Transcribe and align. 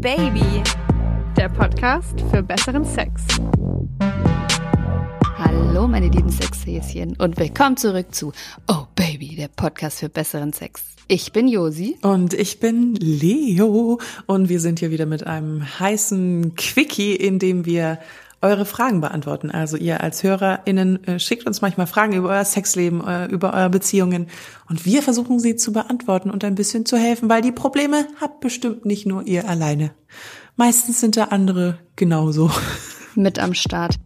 Baby, 0.00 0.62
der 1.36 1.48
Podcast 1.48 2.20
für 2.30 2.40
besseren 2.40 2.84
Sex. 2.84 3.22
Hallo, 5.36 5.88
meine 5.88 6.06
lieben 6.06 6.30
Sexhäschen 6.30 7.16
und 7.16 7.36
willkommen 7.36 7.76
zurück 7.76 8.14
zu 8.14 8.32
Oh 8.68 8.84
Baby, 8.94 9.34
der 9.34 9.48
Podcast 9.48 9.98
für 9.98 10.08
besseren 10.08 10.52
Sex. 10.52 10.84
Ich 11.08 11.32
bin 11.32 11.48
Josi. 11.48 11.96
Und 12.02 12.32
ich 12.32 12.60
bin 12.60 12.94
Leo. 12.94 13.98
Und 14.26 14.48
wir 14.48 14.60
sind 14.60 14.78
hier 14.78 14.92
wieder 14.92 15.06
mit 15.06 15.26
einem 15.26 15.64
heißen 15.80 16.54
Quickie, 16.54 17.16
in 17.16 17.40
dem 17.40 17.66
wir 17.66 17.98
eure 18.40 18.64
Fragen 18.64 19.00
beantworten. 19.00 19.50
Also 19.50 19.76
ihr 19.76 20.02
als 20.02 20.22
HörerInnen 20.22 21.04
äh, 21.04 21.18
schickt 21.18 21.46
uns 21.46 21.60
manchmal 21.60 21.86
Fragen 21.86 22.12
über 22.12 22.28
euer 22.30 22.44
Sexleben, 22.44 23.06
äh, 23.06 23.26
über 23.26 23.52
eure 23.52 23.70
Beziehungen 23.70 24.28
und 24.68 24.84
wir 24.84 25.02
versuchen 25.02 25.40
sie 25.40 25.56
zu 25.56 25.72
beantworten 25.72 26.30
und 26.30 26.44
ein 26.44 26.54
bisschen 26.54 26.86
zu 26.86 26.96
helfen, 26.96 27.28
weil 27.28 27.42
die 27.42 27.52
Probleme 27.52 28.06
habt 28.20 28.40
bestimmt 28.40 28.84
nicht 28.84 29.06
nur 29.06 29.26
ihr 29.26 29.48
alleine. 29.48 29.90
Meistens 30.56 31.00
sind 31.00 31.16
da 31.16 31.24
andere 31.24 31.78
genauso. 31.96 32.50
Mit 33.14 33.38
am 33.38 33.54
Start. 33.54 33.96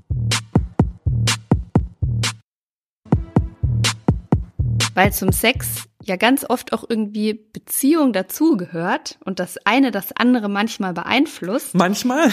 Weil 4.94 5.12
zum 5.12 5.32
Sex 5.32 5.84
ja 6.04 6.16
ganz 6.16 6.44
oft 6.48 6.72
auch 6.72 6.84
irgendwie 6.88 7.34
Beziehung 7.34 8.12
dazugehört 8.12 9.18
und 9.24 9.38
das 9.38 9.56
eine 9.64 9.90
das 9.90 10.12
andere 10.12 10.48
manchmal 10.48 10.92
beeinflusst. 10.92 11.74
Manchmal? 11.74 12.30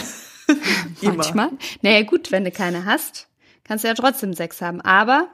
Manchmal. 1.02 1.52
Naja, 1.82 2.04
gut, 2.04 2.32
wenn 2.32 2.46
du 2.46 2.52
keine 2.52 2.86
hast, 2.86 3.28
kannst 3.64 3.84
du 3.84 3.88
ja 3.88 3.94
trotzdem 3.94 4.34
Sex 4.34 4.62
haben. 4.62 4.82
Aber 4.82 5.30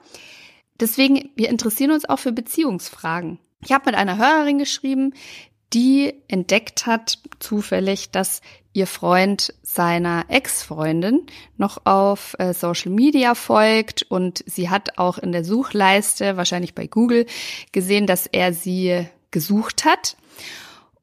deswegen, 0.79 1.29
wir 1.35 1.49
interessieren 1.49 1.91
uns 1.91 2.07
auch 2.07 2.19
für 2.19 2.31
Beziehungsfragen. 2.31 3.39
Ich 3.61 3.71
habe 3.71 3.85
mit 3.87 3.95
einer 3.95 4.17
Hörerin 4.17 4.59
geschrieben, 4.59 5.13
die 5.73 6.13
entdeckt 6.27 6.85
hat 6.85 7.19
zufällig, 7.39 8.11
dass 8.11 8.41
ihr 8.73 8.87
Freund 8.87 9.53
seiner 9.63 10.25
Ex-Freundin 10.27 11.25
noch 11.57 11.85
auf 11.85 12.35
äh, 12.39 12.53
Social 12.53 12.91
Media 12.91 13.33
folgt 13.33 14.03
und 14.03 14.43
sie 14.45 14.69
hat 14.69 14.97
auch 14.97 15.17
in 15.17 15.31
der 15.31 15.45
Suchleiste, 15.45 16.37
wahrscheinlich 16.37 16.75
bei 16.75 16.87
Google, 16.87 17.25
gesehen, 17.71 18.05
dass 18.05 18.27
er 18.27 18.53
sie 18.53 19.07
gesucht 19.31 19.85
hat. 19.85 20.17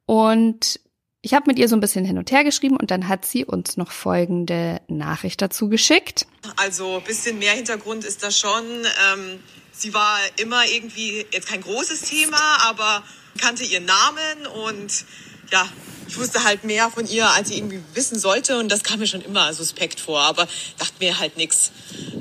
Und 0.06 0.80
ich 1.22 1.34
habe 1.34 1.44
mit 1.46 1.58
ihr 1.58 1.68
so 1.68 1.76
ein 1.76 1.80
bisschen 1.80 2.04
hin 2.04 2.18
und 2.18 2.32
her 2.32 2.42
geschrieben 2.42 2.76
und 2.76 2.90
dann 2.90 3.06
hat 3.06 3.24
sie 3.24 3.44
uns 3.44 3.76
noch 3.76 3.92
folgende 3.92 4.80
Nachricht 4.88 5.40
dazu 5.40 5.68
geschickt. 5.68 6.26
Also 6.56 7.00
bisschen 7.06 7.38
mehr 7.38 7.52
Hintergrund 7.52 8.04
ist 8.04 8.24
da 8.24 8.32
schon. 8.32 8.64
Ähm, 9.12 9.38
sie 9.72 9.94
war 9.94 10.18
immer 10.36 10.66
irgendwie 10.66 11.24
jetzt 11.30 11.48
kein 11.48 11.60
großes 11.60 12.02
Thema, 12.02 12.58
aber 12.62 13.04
kannte 13.38 13.62
ihren 13.62 13.84
Namen 13.84 14.46
und 14.66 15.04
ja, 15.52 15.68
ich 16.08 16.18
wusste 16.18 16.42
halt 16.42 16.64
mehr 16.64 16.90
von 16.90 17.06
ihr, 17.06 17.30
als 17.30 17.48
sie 17.48 17.56
irgendwie 17.56 17.80
wissen 17.94 18.18
sollte 18.18 18.58
und 18.58 18.70
das 18.70 18.82
kam 18.82 18.98
mir 18.98 19.06
schon 19.06 19.22
immer 19.22 19.52
suspekt 19.54 20.00
vor, 20.00 20.20
aber 20.20 20.48
dachte 20.78 20.94
mir 20.98 21.18
halt 21.20 21.36
nix. 21.36 21.70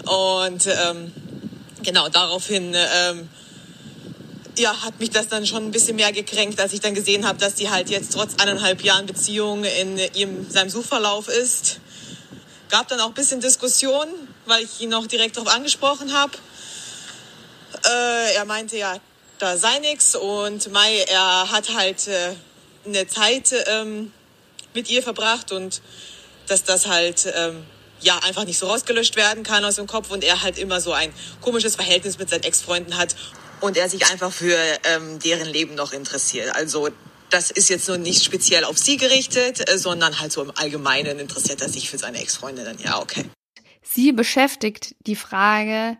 Und 0.06 0.68
ähm, 0.68 1.12
genau 1.82 2.08
daraufhin 2.08 2.76
ähm, 2.76 3.30
ja, 4.58 4.82
hat 4.84 5.00
mich 5.00 5.10
das 5.10 5.28
dann 5.28 5.46
schon 5.46 5.66
ein 5.66 5.72
bisschen 5.72 5.96
mehr 5.96 6.12
gekränkt, 6.12 6.60
als 6.60 6.74
ich 6.74 6.82
dann 6.82 6.94
gesehen 6.94 7.28
habe, 7.28 7.40
dass 7.40 7.56
die 7.56 7.70
halt 7.70 7.90
jetzt 7.90 8.14
trotz 8.14 8.36
eineinhalb 8.42 8.84
Jahren 8.84 9.06
Beziehung 9.06 9.64
in 9.64 9.98
ihrem, 9.98 10.50
seinem 10.50 10.70
Suchverlauf 10.70 11.28
ist. 11.28 11.80
Gab 12.70 12.88
dann 12.88 13.00
auch 13.00 13.08
ein 13.08 13.14
bisschen 13.14 13.42
Diskussion, 13.42 14.08
weil 14.46 14.64
ich 14.64 14.82
ihn 14.82 14.90
noch 14.90 15.08
direkt 15.08 15.38
darauf 15.38 15.54
angesprochen 15.54 16.14
habe. 16.14 16.34
Äh, 17.86 18.36
er 18.36 18.46
meinte 18.46 18.78
ja, 18.78 18.98
da 19.40 19.58
sei 19.58 19.80
nix 19.80 20.16
und 20.16 20.72
Mai, 20.72 21.00
er 21.08 21.52
hat 21.52 21.74
halt 21.74 22.08
äh, 22.08 22.34
eine 22.86 23.08
Zeit 23.08 23.54
ähm, 23.68 24.12
mit 24.74 24.90
ihr 24.90 25.02
verbracht 25.02 25.52
und 25.52 25.82
dass 26.48 26.64
das 26.64 26.88
halt 26.88 27.32
ähm, 27.36 27.66
ja 28.02 28.18
einfach 28.20 28.46
nicht 28.46 28.60
so 28.60 28.68
rausgelöscht 28.68 29.16
werden 29.16 29.44
kann 29.44 29.64
aus 29.66 29.76
dem 29.76 29.88
Kopf 29.88 30.12
und 30.12 30.24
er 30.24 30.42
halt 30.42 30.58
immer 30.58 30.82
so 30.82 30.92
ein 30.92 31.14
komisches 31.42 31.76
Verhältnis 31.76 32.18
mit 32.18 32.30
seinen 32.30 32.44
Ex-Freunden 32.44 32.98
hat 32.98 33.16
und 33.62 33.78
er 33.78 33.90
sich 33.90 34.12
einfach 34.12 34.32
für 34.32 34.58
ähm, 34.84 35.20
deren 35.20 35.48
Leben 35.48 35.76
noch 35.76 35.94
interessiert. 35.94 36.54
Also 36.56 36.90
das 37.30 37.52
ist 37.52 37.70
jetzt 37.70 37.88
nur 37.88 37.98
nicht 37.98 38.24
speziell 38.24 38.66
auf 38.66 38.78
sie 38.78 38.98
gerichtet, 38.98 39.70
äh, 39.70 39.78
sondern 39.78 40.20
halt 40.20 40.32
so 40.32 40.44
im 40.44 40.52
Allgemeinen 40.56 41.20
interessiert 41.20 41.62
er 41.62 41.70
sich 41.70 41.90
für 41.90 41.98
seine 41.98 42.20
Ex-Freundinnen. 42.20 42.78
Ja, 42.84 43.00
okay. 43.00 43.26
Sie 43.82 44.12
beschäftigt 44.12 44.96
die 45.06 45.16
Frage, 45.16 45.98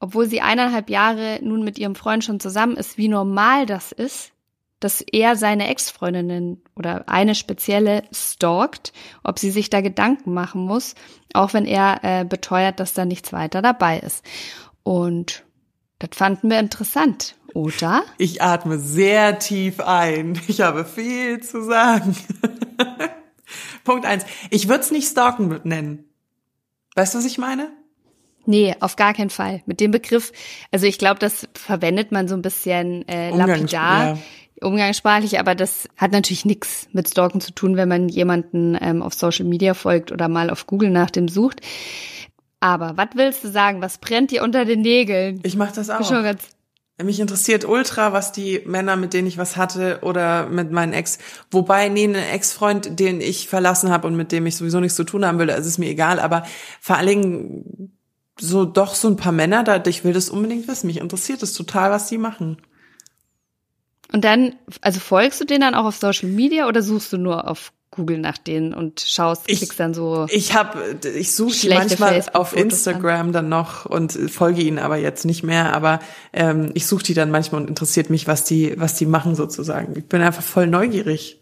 obwohl 0.00 0.28
sie 0.28 0.40
eineinhalb 0.40 0.90
Jahre 0.90 1.40
nun 1.42 1.64
mit 1.64 1.78
ihrem 1.78 1.94
Freund 1.94 2.24
schon 2.24 2.40
zusammen 2.40 2.76
ist, 2.76 2.98
wie 2.98 3.08
normal 3.08 3.66
das 3.66 3.92
ist, 3.92 4.32
dass 4.80 5.00
er 5.00 5.34
seine 5.36 5.68
Ex-Freundinnen 5.68 6.62
oder 6.76 7.08
eine 7.08 7.34
spezielle 7.34 8.04
stalkt, 8.12 8.92
ob 9.24 9.38
sie 9.38 9.50
sich 9.50 9.70
da 9.70 9.80
Gedanken 9.80 10.32
machen 10.32 10.62
muss, 10.62 10.94
auch 11.34 11.52
wenn 11.52 11.66
er 11.66 12.00
äh, 12.02 12.24
beteuert, 12.24 12.78
dass 12.78 12.94
da 12.94 13.04
nichts 13.04 13.32
weiter 13.32 13.60
dabei 13.60 13.98
ist. 13.98 14.24
Und 14.84 15.44
das 15.98 16.10
fanden 16.12 16.50
wir 16.50 16.60
interessant, 16.60 17.34
oder? 17.54 18.04
Ich 18.18 18.42
atme 18.42 18.78
sehr 18.78 19.38
tief 19.38 19.80
ein. 19.80 20.40
Ich 20.48 20.60
habe 20.60 20.84
viel 20.84 21.40
zu 21.40 21.62
sagen. 21.62 22.16
Punkt 23.84 24.06
eins. 24.06 24.24
Ich 24.50 24.68
würde 24.68 24.80
es 24.80 24.90
nicht 24.90 25.08
stalken 25.08 25.60
nennen. 25.64 26.04
Weißt 26.94 27.14
du, 27.14 27.18
was 27.18 27.24
ich 27.24 27.38
meine? 27.38 27.70
Nee, 28.44 28.74
auf 28.80 28.96
gar 28.96 29.12
keinen 29.12 29.30
Fall. 29.30 29.62
Mit 29.66 29.80
dem 29.80 29.90
Begriff, 29.90 30.32
also 30.70 30.86
ich 30.86 30.98
glaube, 30.98 31.18
das 31.18 31.48
verwendet 31.52 32.12
man 32.12 32.28
so 32.28 32.34
ein 32.34 32.42
bisschen 32.42 33.06
äh, 33.08 33.30
lapidar. 33.30 34.16
Ja. 34.16 34.18
Umgangssprachlich, 34.60 35.38
aber 35.38 35.54
das 35.54 35.88
hat 35.96 36.10
natürlich 36.12 36.44
nichts 36.44 36.88
mit 36.92 37.08
Stalken 37.08 37.40
zu 37.40 37.52
tun, 37.52 37.76
wenn 37.76 37.88
man 37.88 38.08
jemanden 38.08 38.76
ähm, 38.80 39.02
auf 39.02 39.14
Social 39.14 39.44
Media 39.44 39.74
folgt 39.74 40.10
oder 40.10 40.28
mal 40.28 40.50
auf 40.50 40.66
Google 40.66 40.90
nach 40.90 41.10
dem 41.10 41.28
sucht. 41.28 41.60
Aber 42.60 42.96
was 42.96 43.08
willst 43.14 43.44
du 43.44 43.48
sagen? 43.48 43.80
Was 43.80 43.98
brennt 43.98 44.30
dir 44.30 44.42
unter 44.42 44.64
den 44.64 44.80
Nägeln? 44.80 45.40
Ich 45.44 45.56
mach 45.56 45.72
das 45.72 45.90
auch. 45.90 46.06
Schon 46.06 46.24
ganz 46.24 46.42
mich 47.04 47.20
interessiert 47.20 47.64
ultra, 47.64 48.12
was 48.12 48.32
die 48.32 48.60
Männer, 48.66 48.96
mit 48.96 49.12
denen 49.12 49.28
ich 49.28 49.38
was 49.38 49.56
hatte 49.56 50.00
oder 50.02 50.48
mit 50.48 50.72
meinen 50.72 50.92
Ex. 50.92 51.18
Wobei, 51.50 51.88
nee, 51.88 52.04
ein 52.04 52.14
Ex-Freund, 52.16 52.98
den 52.98 53.20
ich 53.20 53.48
verlassen 53.48 53.90
habe 53.90 54.08
und 54.08 54.16
mit 54.16 54.32
dem 54.32 54.46
ich 54.46 54.56
sowieso 54.56 54.80
nichts 54.80 54.96
zu 54.96 55.04
tun 55.04 55.24
haben 55.24 55.38
will, 55.38 55.46
das 55.46 55.66
ist 55.66 55.78
mir 55.78 55.88
egal. 55.88 56.18
Aber 56.18 56.44
vor 56.80 56.96
allen 56.96 57.06
Dingen 57.06 57.92
so 58.40 58.64
doch 58.64 58.94
so 58.94 59.08
ein 59.08 59.16
paar 59.16 59.32
Männer, 59.32 59.62
da 59.62 59.80
ich 59.86 60.04
will 60.04 60.12
das 60.12 60.28
unbedingt 60.28 60.66
wissen. 60.66 60.88
Mich 60.88 60.98
interessiert 60.98 61.42
es 61.42 61.52
total, 61.52 61.90
was 61.90 62.08
die 62.08 62.18
machen. 62.18 62.60
Und 64.12 64.24
dann, 64.24 64.54
also 64.80 65.00
folgst 65.00 65.40
du 65.40 65.44
denen 65.44 65.60
dann 65.60 65.74
auch 65.74 65.84
auf 65.84 65.96
Social 65.96 66.28
Media 66.28 66.66
oder 66.66 66.82
suchst 66.82 67.12
du 67.12 67.18
nur 67.18 67.48
auf 67.48 67.72
Google 67.98 68.18
nach 68.18 68.38
denen 68.38 68.72
und 68.72 69.00
schaust, 69.00 69.42
ich, 69.46 69.58
klickst 69.58 69.78
dann 69.78 69.92
so. 69.92 70.26
Ich 70.30 70.54
habe, 70.54 70.96
ich 71.14 71.34
suche 71.34 71.58
die 71.58 71.68
manchmal 71.68 72.24
auf 72.32 72.56
Instagram 72.56 73.26
an. 73.26 73.32
dann 73.32 73.48
noch 73.48 73.84
und 73.84 74.12
folge 74.12 74.62
ihnen 74.62 74.78
aber 74.78 74.96
jetzt 74.96 75.26
nicht 75.26 75.42
mehr. 75.42 75.74
Aber 75.74 76.00
ähm, 76.32 76.70
ich 76.74 76.86
suche 76.86 77.02
die 77.02 77.14
dann 77.14 77.30
manchmal 77.30 77.60
und 77.60 77.68
interessiert 77.68 78.08
mich, 78.08 78.26
was 78.26 78.44
die, 78.44 78.80
was 78.80 78.94
die 78.94 79.06
machen 79.06 79.34
sozusagen. 79.34 79.98
Ich 79.98 80.06
bin 80.06 80.22
einfach 80.22 80.42
voll 80.42 80.68
neugierig. 80.68 81.40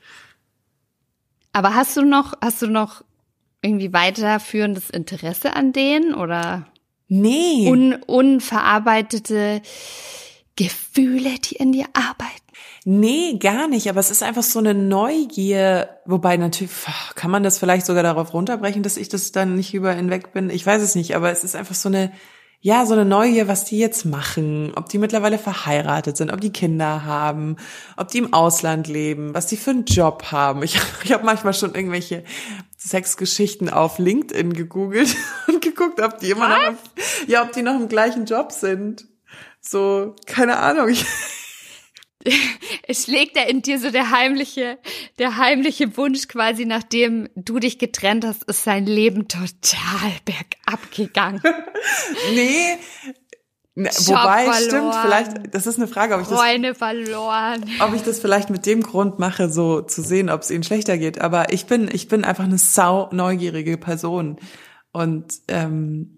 Aber 1.52 1.74
hast 1.74 1.96
du 1.96 2.02
noch, 2.02 2.32
hast 2.40 2.62
du 2.62 2.66
noch 2.66 3.04
irgendwie 3.62 3.92
weiterführendes 3.92 4.90
Interesse 4.90 5.54
an 5.54 5.72
denen 5.72 6.14
oder? 6.14 6.66
Nee. 7.08 7.68
Un, 7.68 7.94
unverarbeitete 8.06 9.62
Gefühle, 10.56 11.38
die 11.38 11.56
in 11.56 11.72
dir 11.72 11.86
arbeiten? 11.92 12.32
Nee, 12.84 13.36
gar 13.38 13.68
nicht, 13.68 13.88
aber 13.88 14.00
es 14.00 14.10
ist 14.10 14.22
einfach 14.22 14.42
so 14.42 14.58
eine 14.58 14.72
Neugier, 14.72 15.88
wobei 16.04 16.36
natürlich 16.36 16.72
kann 17.14 17.30
man 17.30 17.42
das 17.42 17.58
vielleicht 17.58 17.84
sogar 17.84 18.02
darauf 18.02 18.32
runterbrechen, 18.32 18.82
dass 18.82 18.96
ich 18.96 19.08
das 19.08 19.32
dann 19.32 19.56
nicht 19.56 19.74
über 19.74 19.92
hinweg 19.92 20.32
bin. 20.32 20.50
Ich 20.50 20.64
weiß 20.64 20.82
es 20.82 20.94
nicht, 20.94 21.16
aber 21.16 21.30
es 21.30 21.44
ist 21.44 21.56
einfach 21.56 21.74
so 21.74 21.88
eine 21.88 22.12
ja, 22.60 22.84
so 22.86 22.94
eine 22.94 23.04
Neugier, 23.04 23.48
was 23.48 23.64
die 23.64 23.78
jetzt 23.78 24.04
machen, 24.04 24.72
ob 24.74 24.88
die 24.88 24.98
mittlerweile 24.98 25.38
verheiratet 25.38 26.16
sind, 26.16 26.32
ob 26.32 26.40
die 26.40 26.52
Kinder 26.52 27.04
haben, 27.04 27.56
ob 27.96 28.08
die 28.08 28.18
im 28.18 28.32
Ausland 28.32 28.88
leben, 28.88 29.34
was 29.34 29.46
die 29.46 29.56
für 29.56 29.70
einen 29.70 29.84
Job 29.84 30.32
haben. 30.32 30.62
Ich, 30.62 30.76
ich 31.04 31.12
habe 31.12 31.24
manchmal 31.24 31.54
schon 31.54 31.74
irgendwelche 31.74 32.24
Sexgeschichten 32.76 33.68
auf 33.68 33.98
LinkedIn 33.98 34.52
gegoogelt 34.52 35.14
und 35.48 35.62
geguckt, 35.62 36.00
ob 36.00 36.18
die 36.18 36.30
immer 36.30 36.48
noch, 36.48 36.78
ja, 37.26 37.42
ob 37.42 37.52
die 37.52 37.62
noch 37.62 37.74
im 37.74 37.88
gleichen 37.88 38.24
Job 38.24 38.52
sind. 38.52 39.06
So, 39.66 40.14
keine 40.26 40.58
Ahnung. 40.58 40.94
Es 42.88 43.04
schlägt 43.04 43.36
da 43.36 43.42
in 43.42 43.62
dir 43.62 43.78
so 43.78 43.92
der 43.92 44.10
heimliche, 44.10 44.78
der 45.20 45.36
heimliche 45.36 45.96
Wunsch 45.96 46.26
quasi, 46.26 46.64
nachdem 46.64 47.28
du 47.36 47.60
dich 47.60 47.78
getrennt 47.78 48.24
hast, 48.24 48.42
ist 48.44 48.64
sein 48.64 48.84
Leben 48.84 49.28
total 49.28 50.10
bergab 50.24 50.90
gegangen. 50.90 51.40
nee. 52.34 52.78
Ne, 53.76 53.90
wobei, 53.90 54.50
verloren, 54.50 54.64
stimmt, 54.64 54.94
vielleicht, 55.02 55.54
das 55.54 55.66
ist 55.66 55.76
eine 55.76 55.86
Frage, 55.86 56.14
ob 56.14 56.22
ich 56.22 56.28
das, 56.28 56.38
Freunde 56.38 56.74
verloren. 56.74 57.64
ob 57.78 57.94
ich 57.94 58.02
das 58.02 58.18
vielleicht 58.18 58.50
mit 58.50 58.66
dem 58.66 58.82
Grund 58.82 59.18
mache, 59.18 59.48
so 59.50 59.82
zu 59.82 60.02
sehen, 60.02 60.30
ob 60.30 60.40
es 60.40 60.50
ihnen 60.50 60.64
schlechter 60.64 60.98
geht. 60.98 61.20
Aber 61.20 61.52
ich 61.52 61.66
bin, 61.66 61.88
ich 61.92 62.08
bin 62.08 62.24
einfach 62.24 62.44
eine 62.44 62.58
sau 62.58 63.08
neugierige 63.12 63.76
Person. 63.76 64.40
Und 64.92 65.34
ähm, 65.48 66.15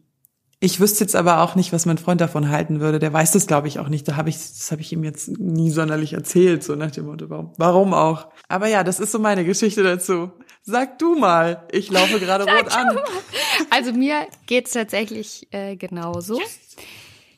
ich 0.61 0.81
wüsste 0.81 1.05
jetzt 1.05 1.15
aber 1.15 1.43
auch 1.43 1.55
nicht, 1.55 1.73
was 1.73 1.87
mein 1.87 1.99
Freund 1.99 2.21
davon 2.21 2.49
halten 2.49 2.81
würde. 2.81 2.99
Der 2.99 3.13
weiß 3.13 3.33
das, 3.33 3.47
glaube 3.47 3.69
ich, 3.69 3.79
auch 3.79 3.89
nicht. 3.89 4.09
Da 4.09 4.17
habe 4.17 4.29
ich, 4.29 4.37
das 4.37 4.73
habe 4.73 4.81
ich 4.81 4.93
ihm 4.93 5.05
jetzt 5.05 5.39
nie 5.39 5.71
sonderlich 5.71 6.15
erzählt, 6.15 6.65
so 6.65 6.75
nach 6.75 6.91
dem 6.91 7.07
Motto, 7.07 7.31
warum, 7.31 7.53
warum 7.57 7.95
auch. 7.95 8.29
Aber 8.49 8.67
ja, 8.67 8.83
das 8.83 8.99
ist 8.99 9.13
so 9.13 9.21
meine 9.21 9.45
Geschichte 9.45 9.85
dazu. 9.85 10.33
Sag 10.63 10.99
du 10.99 11.15
mal, 11.15 11.67
ich 11.71 11.91
laufe 11.91 12.19
gerade 12.19 12.45
rot 12.45 12.73
an. 12.73 12.99
Also 13.71 13.93
mir 13.93 14.27
geht's 14.47 14.73
tatsächlich 14.73 15.47
äh, 15.51 15.77
genauso. 15.77 16.41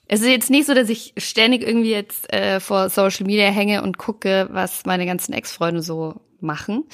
Es 0.06 0.20
ist 0.20 0.26
jetzt 0.26 0.50
nicht 0.50 0.66
so, 0.66 0.74
dass 0.74 0.88
ich 0.88 1.14
ständig 1.16 1.62
irgendwie 1.62 1.90
jetzt 1.90 2.32
äh, 2.32 2.58
vor 2.58 2.88
Social 2.88 3.26
Media 3.26 3.46
hänge 3.46 3.82
und 3.82 3.98
gucke, 3.98 4.48
was 4.50 4.84
meine 4.86 5.06
ganzen 5.06 5.32
Ex-Freunde 5.32 5.82
so 5.82 6.20
machen. 6.40 6.84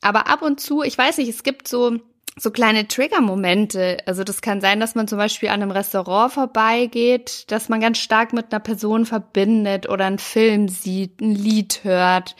Aber 0.00 0.26
ab 0.28 0.42
und 0.42 0.60
zu, 0.60 0.82
ich 0.82 0.96
weiß 0.96 1.18
nicht, 1.18 1.28
es 1.28 1.42
gibt 1.42 1.68
so 1.68 1.98
so 2.38 2.50
kleine 2.50 2.86
Trigger-Momente. 2.86 3.98
Also 4.06 4.22
das 4.22 4.42
kann 4.42 4.60
sein, 4.60 4.78
dass 4.78 4.94
man 4.94 5.08
zum 5.08 5.18
Beispiel 5.18 5.48
an 5.48 5.62
einem 5.62 5.70
Restaurant 5.70 6.32
vorbeigeht, 6.32 7.50
dass 7.50 7.68
man 7.68 7.80
ganz 7.80 7.98
stark 7.98 8.32
mit 8.32 8.52
einer 8.52 8.60
Person 8.60 9.06
verbindet 9.06 9.88
oder 9.88 10.04
einen 10.04 10.18
Film 10.18 10.68
sieht, 10.68 11.20
ein 11.20 11.34
Lied 11.34 11.80
hört 11.84 12.36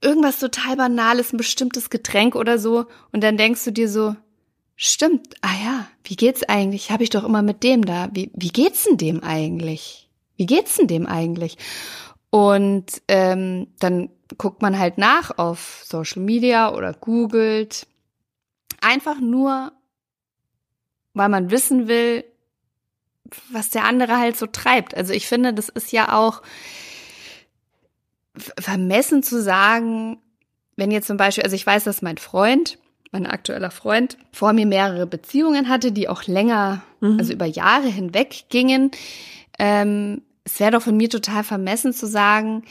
irgendwas 0.00 0.38
total 0.38 0.76
Banales, 0.76 1.32
ein 1.32 1.36
bestimmtes 1.36 1.90
Getränk 1.90 2.36
oder 2.36 2.58
so. 2.58 2.86
Und 3.12 3.22
dann 3.22 3.36
denkst 3.36 3.64
du 3.64 3.72
dir 3.72 3.88
so, 3.88 4.14
stimmt, 4.76 5.34
ah 5.42 5.54
ja, 5.64 5.86
wie 6.04 6.16
geht's 6.16 6.42
eigentlich? 6.44 6.90
Habe 6.90 7.02
ich 7.02 7.10
doch 7.10 7.24
immer 7.24 7.42
mit 7.42 7.62
dem 7.62 7.84
da. 7.84 8.08
Wie, 8.12 8.30
wie 8.34 8.50
geht's 8.50 8.84
denn 8.84 8.96
dem 8.96 9.22
eigentlich? 9.22 10.08
Wie 10.36 10.46
geht's 10.46 10.76
denn 10.76 10.86
dem 10.86 11.06
eigentlich? 11.06 11.58
Und 12.30 13.02
ähm, 13.08 13.66
dann 13.80 14.10
guckt 14.38 14.62
man 14.62 14.78
halt 14.78 14.98
nach 14.98 15.36
auf 15.38 15.82
Social 15.84 16.22
Media 16.22 16.72
oder 16.72 16.94
googelt. 16.94 17.86
Einfach 18.80 19.20
nur, 19.20 19.72
weil 21.14 21.28
man 21.28 21.50
wissen 21.50 21.88
will, 21.88 22.24
was 23.50 23.70
der 23.70 23.84
andere 23.84 24.18
halt 24.18 24.36
so 24.36 24.46
treibt. 24.46 24.96
Also 24.96 25.12
ich 25.12 25.26
finde, 25.26 25.54
das 25.54 25.68
ist 25.68 25.92
ja 25.92 26.16
auch 26.16 26.42
vermessen 28.36 29.22
zu 29.22 29.42
sagen, 29.42 30.18
wenn 30.76 30.90
jetzt 30.90 31.06
zum 31.06 31.16
Beispiel, 31.16 31.44
also 31.44 31.56
ich 31.56 31.66
weiß, 31.66 31.84
dass 31.84 32.02
mein 32.02 32.16
Freund, 32.16 32.78
mein 33.12 33.26
aktueller 33.26 33.70
Freund, 33.70 34.16
vor 34.32 34.52
mir 34.52 34.66
mehrere 34.66 35.06
Beziehungen 35.06 35.68
hatte, 35.68 35.92
die 35.92 36.08
auch 36.08 36.24
länger, 36.24 36.82
mhm. 37.00 37.18
also 37.18 37.32
über 37.32 37.46
Jahre 37.46 37.88
hinweg 37.88 38.44
gingen. 38.48 38.90
Ähm, 39.58 40.22
es 40.44 40.58
wäre 40.58 40.72
doch 40.72 40.82
von 40.82 40.96
mir 40.96 41.10
total 41.10 41.44
vermessen 41.44 41.92
zu 41.92 42.06
sagen, 42.06 42.64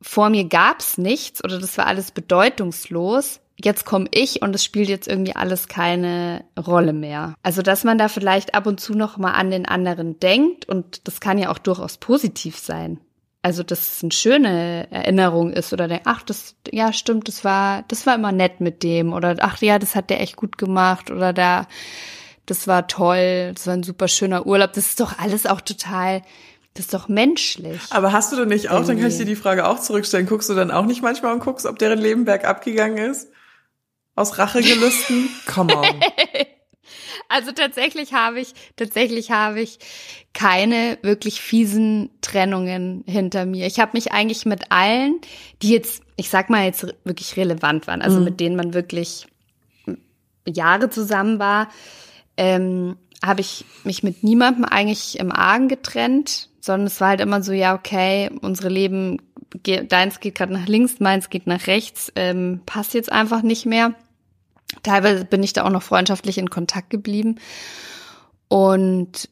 vor 0.00 0.30
mir 0.30 0.44
gab's 0.44 0.98
nichts 0.98 1.42
oder 1.42 1.58
das 1.58 1.76
war 1.78 1.86
alles 1.86 2.12
bedeutungslos. 2.12 3.40
Jetzt 3.64 3.84
komme 3.84 4.06
ich 4.12 4.42
und 4.42 4.54
es 4.54 4.62
spielt 4.62 4.88
jetzt 4.88 5.08
irgendwie 5.08 5.34
alles 5.34 5.68
keine 5.68 6.44
Rolle 6.58 6.92
mehr. 6.92 7.34
Also, 7.42 7.62
dass 7.62 7.84
man 7.84 7.98
da 7.98 8.08
vielleicht 8.08 8.54
ab 8.54 8.66
und 8.66 8.80
zu 8.80 8.94
noch 8.94 9.16
mal 9.16 9.32
an 9.32 9.50
den 9.50 9.66
anderen 9.66 10.20
denkt 10.20 10.68
und 10.68 11.06
das 11.08 11.20
kann 11.20 11.38
ja 11.38 11.50
auch 11.50 11.58
durchaus 11.58 11.96
positiv 11.98 12.58
sein 12.58 13.00
also 13.44 13.62
das 13.62 13.98
eine 14.02 14.10
schöne 14.10 14.90
Erinnerung 14.90 15.52
ist 15.52 15.74
oder 15.74 15.86
denkt, 15.86 16.06
ach, 16.06 16.22
das, 16.22 16.56
ja, 16.72 16.94
stimmt, 16.94 17.28
das 17.28 17.44
war, 17.44 17.84
das 17.88 18.06
war 18.06 18.14
immer 18.14 18.32
nett 18.32 18.62
mit 18.62 18.82
dem 18.82 19.12
oder 19.12 19.36
ach 19.40 19.60
ja, 19.60 19.78
das 19.78 19.94
hat 19.94 20.08
der 20.08 20.22
echt 20.22 20.36
gut 20.36 20.56
gemacht 20.56 21.10
oder 21.10 21.34
da, 21.34 21.66
das 22.46 22.66
war 22.66 22.86
toll, 22.86 23.52
das 23.54 23.66
war 23.66 23.74
ein 23.74 23.82
super 23.82 24.08
schöner 24.08 24.46
Urlaub. 24.46 24.72
Das 24.72 24.86
ist 24.86 25.00
doch 25.00 25.18
alles 25.18 25.44
auch 25.44 25.60
total, 25.60 26.22
das 26.72 26.86
ist 26.86 26.94
doch 26.94 27.08
menschlich. 27.08 27.82
Aber 27.90 28.12
hast 28.12 28.32
du 28.32 28.36
denn 28.36 28.48
nicht 28.48 28.70
auch, 28.70 28.82
dann 28.86 28.98
kann 28.98 29.08
ich 29.08 29.18
dir 29.18 29.26
die 29.26 29.36
Frage 29.36 29.68
auch 29.68 29.78
zurückstellen, 29.78 30.26
guckst 30.26 30.48
du 30.48 30.54
dann 30.54 30.70
auch 30.70 30.86
nicht 30.86 31.02
manchmal 31.02 31.34
und 31.34 31.40
guckst, 31.40 31.66
ob 31.66 31.78
deren 31.78 31.98
Leben 31.98 32.24
bergab 32.24 32.64
gegangen 32.64 32.96
ist? 32.96 33.28
Aus 34.14 34.38
Rachegelüsten? 34.38 35.28
Come 35.46 35.76
on. 35.76 35.86
Also 37.28 37.52
tatsächlich 37.52 38.12
habe 38.12 38.40
ich, 38.40 38.52
tatsächlich 38.76 39.30
habe 39.30 39.60
ich 39.60 39.78
keine 40.34 40.98
wirklich 41.02 41.40
fiesen 41.40 42.10
Trennungen 42.20 43.02
hinter 43.06 43.46
mir. 43.46 43.66
Ich 43.66 43.80
habe 43.80 43.92
mich 43.94 44.12
eigentlich 44.12 44.44
mit 44.46 44.70
allen, 44.70 45.20
die 45.62 45.70
jetzt, 45.70 46.02
ich 46.16 46.28
sag 46.28 46.50
mal 46.50 46.64
jetzt 46.64 46.86
wirklich 47.04 47.36
relevant 47.36 47.86
waren, 47.86 48.02
also 48.02 48.18
mhm. 48.18 48.24
mit 48.24 48.40
denen 48.40 48.56
man 48.56 48.74
wirklich 48.74 49.26
Jahre 50.46 50.90
zusammen 50.90 51.38
war, 51.38 51.68
ähm, 52.36 52.96
habe 53.24 53.40
ich 53.40 53.64
mich 53.84 54.02
mit 54.02 54.22
niemandem 54.22 54.64
eigentlich 54.64 55.18
im 55.18 55.32
Argen 55.32 55.68
getrennt, 55.68 56.50
sondern 56.60 56.86
es 56.86 57.00
war 57.00 57.08
halt 57.08 57.20
immer 57.20 57.42
so, 57.42 57.52
ja, 57.52 57.74
okay, 57.74 58.30
unsere 58.42 58.68
Leben, 58.68 59.22
deins 59.88 60.20
geht 60.20 60.34
gerade 60.34 60.52
nach 60.52 60.66
links, 60.66 61.00
meins 61.00 61.30
geht 61.30 61.46
nach 61.46 61.66
rechts, 61.66 62.12
ähm, 62.16 62.60
passt 62.66 62.92
jetzt 62.92 63.10
einfach 63.10 63.42
nicht 63.42 63.66
mehr. 63.66 63.94
Teilweise 64.82 65.24
bin 65.24 65.42
ich 65.42 65.52
da 65.52 65.64
auch 65.64 65.70
noch 65.70 65.82
freundschaftlich 65.82 66.38
in 66.38 66.50
Kontakt 66.50 66.90
geblieben. 66.90 67.40
Und 68.48 69.28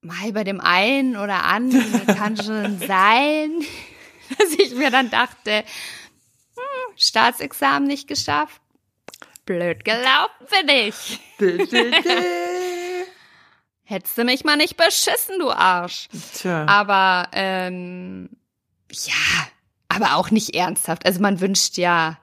mal 0.00 0.32
bei 0.32 0.44
dem 0.44 0.60
einen 0.60 1.16
oder 1.16 1.44
anderen 1.44 2.06
kann 2.06 2.36
schon 2.42 2.78
sein, 2.78 3.52
dass 4.38 4.50
ich 4.58 4.74
mir 4.74 4.90
dann 4.90 5.10
dachte, 5.10 5.64
hm, 6.54 6.96
Staatsexamen 6.96 7.88
nicht 7.88 8.08
geschafft. 8.08 8.60
Blöd 9.46 9.84
gelaufen 9.84 10.46
bin 10.50 10.68
ich. 10.68 11.20
Hättest 13.86 14.16
du 14.16 14.24
mich 14.24 14.44
mal 14.44 14.56
nicht 14.56 14.78
beschissen, 14.78 15.38
du 15.38 15.50
Arsch. 15.50 16.08
Tja. 16.32 16.64
Aber 16.66 17.28
ähm, 17.32 18.30
ja, 18.90 19.12
aber 19.88 20.16
auch 20.16 20.30
nicht 20.30 20.54
ernsthaft. 20.56 21.04
Also 21.04 21.20
man 21.20 21.40
wünscht 21.40 21.76
ja 21.76 22.16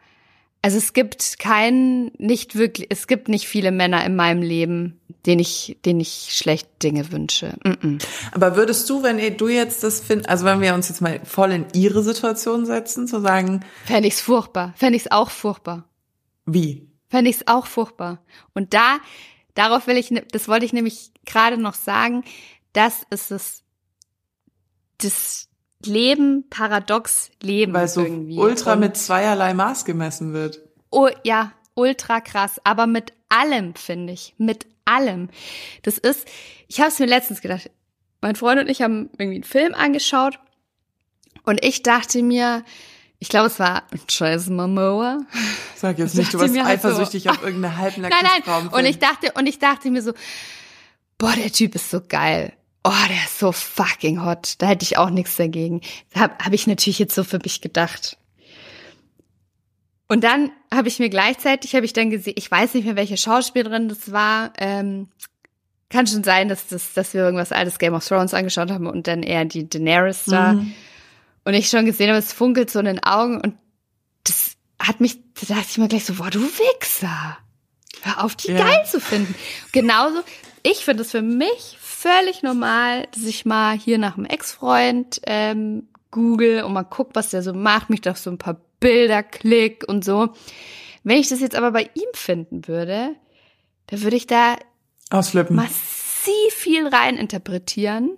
also 0.62 0.78
es 0.78 0.94
gibt 0.94 1.40
keinen, 1.40 2.12
nicht 2.18 2.56
wirklich, 2.56 2.88
es 2.90 3.08
gibt 3.08 3.30
nicht 3.30 3.48
viele 3.48 3.72
Männer 3.72 4.06
in 4.06 4.16
meinem 4.16 4.42
Leben, 4.44 5.00
denen 5.26 5.40
ich, 5.40 5.78
denen 5.86 6.00
ich 6.00 6.30
schlecht 6.32 6.68
Dinge 6.84 7.12
wünsche. 7.12 7.56
Mm 7.64 7.70
-mm. 7.70 8.06
Aber 8.32 8.56
würdest 8.56 8.90
du, 8.90 9.02
wenn 9.04 9.38
du 9.38 9.48
jetzt 9.48 9.84
das 9.84 10.02
findest, 10.02 10.30
also 10.30 10.46
wenn 10.46 10.62
wir 10.62 10.74
uns 10.74 10.90
jetzt 10.90 11.02
mal 11.02 11.20
voll 11.24 11.52
in 11.52 11.66
ihre 11.74 12.04
Situation 12.04 12.66
setzen, 12.66 13.08
zu 13.08 13.22
sagen. 13.22 13.62
Fände 13.86 14.08
ich's 14.08 14.22
furchtbar. 14.22 14.74
Fände 14.76 14.98
ich's 14.98 15.12
auch 15.12 15.32
furchtbar. 15.32 15.86
Wie? 16.46 16.88
Fände 17.10 17.30
ich's 17.30 17.48
auch 17.48 17.66
furchtbar. 17.66 18.24
Und 18.54 18.74
da, 18.74 19.00
darauf 19.56 19.88
will 19.88 19.98
ich, 19.98 20.14
das 20.32 20.48
wollte 20.48 20.66
ich 20.66 20.74
nämlich 20.74 21.12
gerade 21.26 21.58
noch 21.58 21.76
sagen, 21.76 22.24
das 22.74 23.02
ist 23.10 23.32
es, 23.32 23.64
das, 25.00 25.50
Leben 25.86 26.46
paradox 26.50 27.32
leben. 27.42 27.74
Weil 27.74 27.88
so 27.88 28.02
irgendwie. 28.02 28.38
ultra 28.38 28.76
mit 28.76 28.98
zweierlei 28.98 29.54
Maß 29.54 29.86
gemessen 29.86 30.34
wird. 30.34 30.62
Oh, 30.90 31.10
ja, 31.24 31.52
ultra 31.76 32.22
krass. 32.22 32.60
Aber 32.64 32.88
mit 32.88 33.14
allem, 33.30 33.76
finde 33.76 34.14
ich. 34.14 34.36
Mit 34.38 34.66
allem. 34.86 35.30
Das 35.84 35.98
ist, 35.98 36.28
ich 36.68 36.80
habe 36.80 36.90
es 36.90 37.00
mir 37.00 37.06
letztens 37.06 37.42
gedacht. 37.42 37.70
Mein 38.22 38.36
Freund 38.36 38.60
und 38.60 38.70
ich 38.70 38.82
haben 38.82 39.10
irgendwie 39.18 39.36
einen 39.36 39.44
Film 39.44 39.74
angeschaut. 39.74 40.40
Und 41.44 41.64
ich 41.66 41.82
dachte 41.82 42.22
mir, 42.22 42.64
ich 43.20 43.30
glaube, 43.30 43.48
es 43.48 43.60
war 43.60 43.84
Jason 44.10 44.56
Momoa. 44.56 45.20
Sag 45.76 45.98
jetzt 45.98 46.16
nicht, 46.16 46.34
du 46.34 46.40
warst 46.40 46.56
halt 46.56 46.68
eifersüchtig 46.68 47.24
so, 47.24 47.30
auf 47.30 47.44
irgendeine 47.44 47.78
halbnackte 47.78 48.18
Nein, 48.24 48.42
nein. 48.46 48.68
Und 48.68 48.86
ich 48.86 49.00
dachte, 49.00 49.32
und 49.34 49.48
ich 49.48 49.60
dachte 49.60 49.90
mir 49.90 50.02
so, 50.02 50.14
boah, 51.18 51.34
der 51.34 51.52
Typ 51.52 51.76
ist 51.76 51.90
so 51.90 52.02
geil 52.08 52.54
oh, 52.84 53.08
der 53.10 53.24
ist 53.26 53.40
so 53.40 53.52
fucking 53.52 54.24
hot. 54.24 54.56
Da 54.58 54.68
hätte 54.68 54.84
ich 54.84 54.98
auch 54.98 55.10
nichts 55.10 55.36
dagegen. 55.36 55.82
Habe 56.16 56.34
hab 56.44 56.54
ich 56.54 56.68
natürlich 56.68 57.00
jetzt 57.00 57.16
so 57.16 57.24
für 57.24 57.40
mich 57.40 57.62
gedacht. 57.62 58.18
Und 60.08 60.24
dann 60.24 60.52
habe 60.74 60.90
ich 60.90 61.00
mir 61.00 61.10
gleichzeitig, 61.10 61.74
habe 61.74 61.86
ich 61.86 61.94
dann 61.94 62.10
gesehen, 62.10 62.34
ich 62.36 62.52
weiß 62.52 62.74
nicht 62.74 62.86
mehr, 62.86 62.98
welche 62.98 63.16
Schauspielerin 63.18 63.88
das 63.88 64.12
war. 64.12 64.52
Ähm, 64.58 65.08
kann 65.90 66.08
schon 66.08 66.24
sein, 66.24 66.50
dass, 66.50 66.68
das, 66.68 66.94
dass 66.94 67.14
wir 67.14 67.22
irgendwas 67.22 67.52
altes 67.52 67.80
Game 67.80 67.94
of 67.94 68.06
Thrones 68.06 68.34
angeschaut 68.34 68.72
haben 68.72 68.88
und 68.88 69.08
dann 69.08 69.24
eher 69.24 69.46
die 69.46 69.70
Daenerys 69.70 70.26
da. 70.26 70.54
Mhm. 70.54 70.74
Und 71.44 71.54
ich 71.54 71.70
schon 71.70 71.86
gesehen 71.86 72.10
habe, 72.10 72.20
es 72.20 72.34
funkelt 72.34 72.70
so 72.70 72.80
in 72.80 72.86
den 72.86 73.04
Augen 73.04 73.40
und 73.40 73.56
das 74.24 74.54
hat 74.80 75.00
mich, 75.00 75.18
da 75.34 75.56
dachte 75.56 75.68
ich 75.70 75.78
mir 75.78 75.88
gleich 75.88 76.06
so, 76.06 76.16
boah, 76.16 76.30
du 76.30 76.42
Wichser. 76.42 77.38
Hör 78.02 78.24
auf, 78.24 78.36
die 78.36 78.52
ja. 78.52 78.58
geil 78.58 78.86
zu 78.90 79.00
finden. 79.00 79.36
Genauso, 79.72 80.22
ich 80.64 80.84
finde 80.86 81.04
es 81.04 81.12
für 81.12 81.22
mich 81.22 81.78
völlig 82.02 82.42
normal, 82.42 83.08
dass 83.14 83.26
ich 83.26 83.46
mal 83.46 83.78
hier 83.78 83.98
nach 83.98 84.18
einem 84.18 84.26
Ex-Freund 84.26 85.22
ähm, 85.28 85.88
google 86.10 86.64
und 86.64 86.74
mal 86.74 86.84
guck, 86.84 87.14
was 87.14 87.30
der 87.30 87.44
so 87.44 87.54
macht, 87.54 87.90
mich 87.90 88.02
doch 88.02 88.16
so 88.16 88.32
ein 88.32 88.38
paar 88.40 88.60
Bilder 88.80 89.22
klick 89.22 89.88
und 89.88 90.04
so. 90.04 90.30
Wenn 91.04 91.18
ich 91.18 91.30
das 91.30 91.42
jetzt 91.42 91.56
aber 91.56 91.72
bei 91.72 91.84
ihm 91.94 92.10
finden 92.14 92.68
würde, 92.68 93.16
da 93.88 94.02
würde 94.02 94.16
ich 94.16 94.26
da 94.26 94.56
Ausflippen. 95.12 95.56
massiv 95.56 96.54
viel 96.54 96.88
rein 96.88 97.18
interpretieren. 97.18 98.18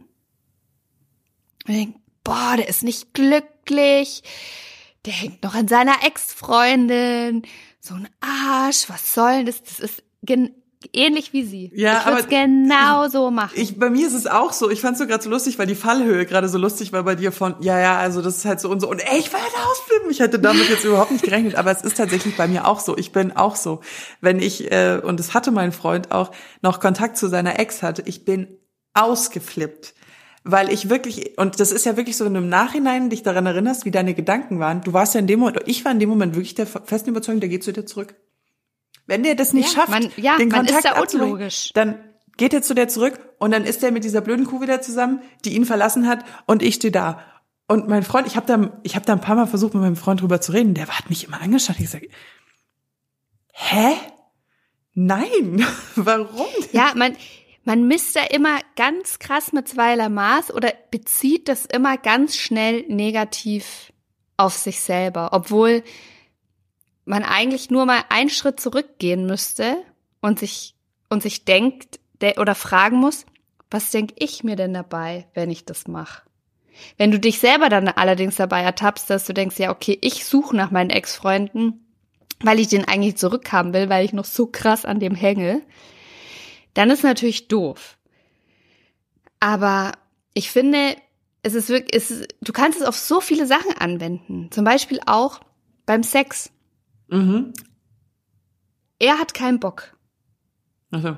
Und 1.67 1.73
denke, 1.73 1.99
boah, 2.23 2.55
der 2.57 2.69
ist 2.69 2.83
nicht 2.83 3.13
glücklich. 3.13 4.23
Der 5.05 5.13
hängt 5.13 5.43
noch 5.43 5.55
an 5.55 5.67
seiner 5.67 6.03
Ex-Freundin. 6.05 7.43
So 7.81 7.95
ein 7.95 8.07
Arsch, 8.21 8.87
was 8.87 9.13
soll 9.13 9.37
denn 9.37 9.45
das? 9.45 9.61
Das 9.63 9.79
ist 9.79 10.03
ähnlich 10.91 11.31
wie 11.33 11.43
sie. 11.43 11.71
Ja, 11.73 11.99
ich 11.99 12.05
aber 12.05 12.23
genau 12.23 13.07
so 13.07 13.31
machen. 13.31 13.53
Ich, 13.55 13.79
bei 13.79 13.89
mir 13.89 14.05
ist 14.05 14.13
es 14.13 14.27
auch 14.27 14.51
so. 14.51 14.69
Ich 14.69 14.81
fand 14.81 14.93
es 14.93 14.99
so 14.99 15.07
gerade 15.07 15.23
so 15.23 15.29
lustig, 15.29 15.57
weil 15.59 15.67
die 15.67 15.75
Fallhöhe 15.75 16.25
gerade 16.25 16.49
so 16.49 16.57
lustig 16.57 16.91
war 16.91 17.03
bei 17.03 17.15
dir 17.15 17.31
von, 17.31 17.55
ja, 17.61 17.79
ja, 17.79 17.97
also 17.97 18.21
das 18.21 18.37
ist 18.37 18.45
halt 18.45 18.59
so 18.59 18.69
und 18.69 18.79
so. 18.79 18.89
Und 18.89 18.99
ey, 18.99 19.19
ich 19.19 19.31
werde 19.31 19.45
ausflippen. 19.69 20.11
Ich 20.11 20.19
hätte 20.19 20.39
damit 20.39 20.69
jetzt 20.69 20.83
überhaupt 20.83 21.11
nicht 21.11 21.23
gerechnet, 21.23 21.55
aber 21.55 21.71
es 21.71 21.81
ist 21.81 21.97
tatsächlich 21.97 22.35
bei 22.35 22.47
mir 22.47 22.67
auch 22.67 22.79
so. 22.79 22.97
Ich 22.97 23.11
bin 23.11 23.31
auch 23.35 23.55
so. 23.55 23.81
Wenn 24.21 24.39
ich, 24.39 24.71
äh, 24.71 24.99
und 25.03 25.19
es 25.19 25.33
hatte 25.33 25.51
mein 25.51 25.71
Freund 25.71 26.11
auch, 26.11 26.31
noch 26.61 26.79
Kontakt 26.79 27.17
zu 27.17 27.27
seiner 27.27 27.59
Ex 27.59 27.83
hatte, 27.83 28.03
ich 28.05 28.25
bin 28.25 28.57
ausgeflippt. 28.93 29.93
weil 30.43 30.71
ich 30.71 30.89
wirklich, 30.89 31.37
und 31.37 31.59
das 31.59 31.71
ist 31.71 31.85
ja 31.85 31.95
wirklich 31.95 32.17
so, 32.17 32.25
wenn 32.25 32.33
du 32.33 32.41
im 32.41 32.49
Nachhinein 32.49 33.09
dich 33.09 33.23
daran 33.23 33.45
erinnerst, 33.45 33.85
wie 33.85 33.91
deine 33.91 34.13
Gedanken 34.13 34.59
waren, 34.59 34.81
du 34.81 34.91
warst 34.93 35.13
ja 35.13 35.19
in 35.19 35.27
dem 35.27 35.39
Moment, 35.39 35.61
ich 35.65 35.85
war 35.85 35.91
in 35.91 35.99
dem 35.99 36.09
Moment 36.09 36.35
wirklich 36.35 36.55
der 36.55 36.67
festen 36.67 37.09
Überzeugung, 37.11 37.39
der 37.39 37.49
geht 37.49 37.63
zu 37.63 37.71
dir 37.71 37.85
zurück. 37.85 38.15
Wenn 39.05 39.23
der 39.23 39.35
das 39.35 39.53
nicht 39.53 39.69
Ja, 39.73 39.81
schafft, 39.81 39.89
man- 39.89 40.11
ja, 40.17 40.37
den 40.37 40.49
man 40.49 40.59
Kontakt 40.59 40.85
ist 40.85 40.85
da 40.85 40.91
abzubrechen, 40.99 41.33
unlogisch. 41.33 41.71
dann 41.73 41.97
geht 42.37 42.53
er 42.53 42.61
zu 42.61 42.73
dir 42.73 42.87
zurück 42.87 43.19
und 43.39 43.51
dann 43.51 43.63
ist 43.65 43.83
er 43.83 43.91
mit 43.91 44.03
dieser 44.03 44.21
blöden 44.21 44.45
Kuh 44.45 44.61
wieder 44.61 44.81
zusammen, 44.81 45.21
die 45.45 45.55
ihn 45.55 45.65
verlassen 45.65 46.07
hat 46.07 46.23
und 46.47 46.63
ich 46.63 46.75
stehe 46.75 46.91
da. 46.91 47.19
Und 47.67 47.87
mein 47.87 48.03
Freund, 48.03 48.27
ich 48.27 48.35
habe 48.35 48.45
da, 48.45 48.79
ich 48.83 48.95
habe 48.95 49.05
da 49.05 49.13
ein 49.13 49.21
paar 49.21 49.35
Mal 49.35 49.47
versucht, 49.47 49.73
mit 49.73 49.83
meinem 49.83 49.95
Freund 49.95 50.21
drüber 50.21 50.41
zu 50.41 50.51
reden, 50.51 50.73
der 50.73 50.87
hat 50.87 51.09
mich 51.09 51.25
immer 51.27 51.41
angeschaut. 51.41 51.79
Ich 51.79 51.89
sage, 51.89 52.09
hä? 53.53 53.95
Nein, 54.93 55.65
warum? 55.95 56.47
Ja, 56.71 56.91
man, 56.95 57.15
man 57.63 57.87
misst 57.87 58.15
da 58.15 58.21
immer 58.25 58.59
ganz 58.75 59.19
krass 59.19 59.51
mit 59.53 59.67
zweierlei 59.67 60.09
Maß 60.09 60.53
oder 60.53 60.71
bezieht 60.91 61.47
das 61.47 61.65
immer 61.65 61.97
ganz 61.97 62.35
schnell 62.37 62.85
negativ 62.89 63.91
auf 64.37 64.53
sich 64.55 64.79
selber, 64.81 65.29
obwohl 65.33 65.83
man 67.05 67.23
eigentlich 67.23 67.69
nur 67.69 67.85
mal 67.85 68.03
einen 68.09 68.29
Schritt 68.29 68.59
zurückgehen 68.59 69.25
müsste 69.25 69.77
und 70.21 70.39
sich 70.39 70.75
und 71.09 71.21
sich 71.21 71.45
denkt 71.45 71.99
der, 72.21 72.37
oder 72.37 72.55
fragen 72.55 72.97
muss, 72.97 73.25
was 73.69 73.91
denke 73.91 74.15
ich 74.17 74.43
mir 74.43 74.55
denn 74.55 74.73
dabei, 74.73 75.27
wenn 75.33 75.49
ich 75.49 75.65
das 75.65 75.87
mache? 75.87 76.23
Wenn 76.97 77.11
du 77.11 77.19
dich 77.19 77.39
selber 77.39 77.69
dann 77.69 77.87
allerdings 77.87 78.35
dabei 78.35 78.61
ertappst, 78.61 79.09
dass 79.09 79.25
du 79.25 79.33
denkst, 79.33 79.59
ja, 79.59 79.71
okay, 79.71 79.97
ich 80.01 80.25
suche 80.25 80.55
nach 80.55 80.71
meinen 80.71 80.89
Ex-Freunden, 80.89 81.85
weil 82.41 82.59
ich 82.59 82.67
den 82.67 82.87
eigentlich 82.87 83.17
zurückhaben 83.17 83.73
will, 83.73 83.89
weil 83.89 84.05
ich 84.05 84.13
noch 84.13 84.25
so 84.25 84.47
krass 84.47 84.85
an 84.85 84.99
dem 84.99 85.15
hänge, 85.15 85.61
dann 86.73 86.89
ist 86.89 87.03
natürlich 87.03 87.47
doof. 87.47 87.97
Aber 89.39 89.91
ich 90.33 90.49
finde, 90.49 90.95
es 91.43 91.53
ist 91.53 91.69
wirklich, 91.69 91.95
es 91.95 92.11
ist, 92.11 92.35
du 92.41 92.53
kannst 92.53 92.79
es 92.79 92.87
auf 92.87 92.95
so 92.95 93.21
viele 93.21 93.45
Sachen 93.45 93.77
anwenden. 93.77 94.49
Zum 94.51 94.63
Beispiel 94.63 94.99
auch 95.05 95.41
beim 95.85 96.03
Sex. 96.03 96.49
Mhm. 97.07 97.53
Er 98.99 99.19
hat 99.19 99.33
keinen 99.33 99.59
Bock. 99.59 99.95
Also, 100.91 101.17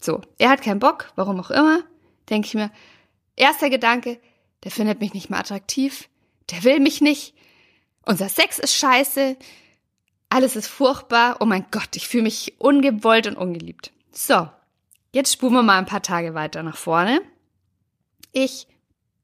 So, 0.00 0.20
er 0.38 0.50
hat 0.50 0.62
keinen 0.62 0.80
Bock, 0.80 1.12
warum 1.16 1.40
auch 1.40 1.50
immer, 1.50 1.82
denke 2.28 2.46
ich 2.46 2.54
mir. 2.54 2.70
Erster 3.36 3.68
Gedanke, 3.68 4.20
der 4.64 4.70
findet 4.70 5.00
mich 5.00 5.12
nicht 5.12 5.28
mehr 5.30 5.40
attraktiv, 5.40 6.08
der 6.50 6.64
will 6.64 6.80
mich 6.80 7.00
nicht, 7.00 7.34
unser 8.06 8.28
Sex 8.28 8.58
ist 8.58 8.74
scheiße, 8.74 9.36
alles 10.30 10.56
ist 10.56 10.68
furchtbar, 10.68 11.36
oh 11.40 11.44
mein 11.44 11.66
Gott, 11.70 11.96
ich 11.96 12.08
fühle 12.08 12.24
mich 12.24 12.54
ungewollt 12.58 13.26
und 13.26 13.36
ungeliebt. 13.36 13.92
So, 14.12 14.48
jetzt 15.12 15.32
spulen 15.32 15.52
wir 15.52 15.62
mal 15.62 15.78
ein 15.78 15.86
paar 15.86 16.02
Tage 16.02 16.34
weiter 16.34 16.62
nach 16.62 16.76
vorne. 16.76 17.20
Ich 18.32 18.68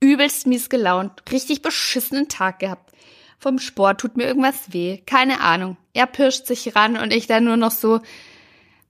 übelst 0.01 0.47
mies 0.47 0.69
gelaunt, 0.69 1.23
richtig 1.31 1.63
beschissenen 1.63 2.29
Tag 2.29 2.59
gehabt. 2.59 2.93
Vom 3.39 3.59
Sport 3.59 4.01
tut 4.01 4.17
mir 4.17 4.25
irgendwas 4.25 4.73
weh, 4.73 4.99
keine 5.07 5.41
Ahnung. 5.41 5.77
Er 5.93 6.07
pirscht 6.07 6.47
sich 6.47 6.75
ran 6.75 6.97
und 6.97 7.13
ich 7.13 7.27
dann 7.27 7.45
nur 7.45 7.57
noch 7.57 7.71
so, 7.71 8.01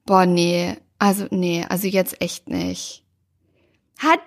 boah, 0.05 0.25
nee, 0.26 0.76
also 0.99 1.26
nee, 1.31 1.65
also 1.69 1.88
jetzt 1.88 2.21
echt 2.23 2.49
nicht. 2.49 3.03
Hat 3.99 4.21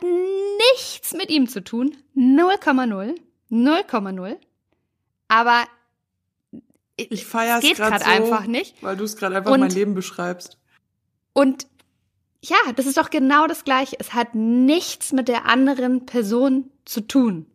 nichts 0.73 1.13
mit 1.13 1.29
ihm 1.29 1.47
zu 1.47 1.63
tun. 1.63 1.95
0,0. 2.15 3.15
0,0. 3.51 4.35
Aber 5.27 5.63
ich 6.97 7.25
feier's 7.25 7.61
geht 7.61 7.77
gerade 7.77 8.03
gerade 8.03 8.03
so, 8.03 8.09
einfach 8.33 8.45
nicht. 8.47 8.81
weil 8.83 8.97
du 8.97 9.03
es 9.05 9.15
gerade 9.15 9.37
einfach 9.37 9.51
Und- 9.51 9.59
mein 9.61 9.69
Leben 9.71 9.93
beschreibst. 9.93 10.57
Und 11.33 11.67
ja, 12.41 12.57
das 12.75 12.85
ist 12.85 12.97
doch 12.97 13.09
genau 13.09 13.47
das 13.47 13.63
Gleiche. 13.63 13.95
Es 13.99 14.13
hat 14.13 14.33
nichts 14.35 15.11
mit 15.11 15.27
der 15.27 15.45
anderen 15.45 16.05
Person 16.05 16.69
zu 16.85 17.01
tun. 17.01 17.45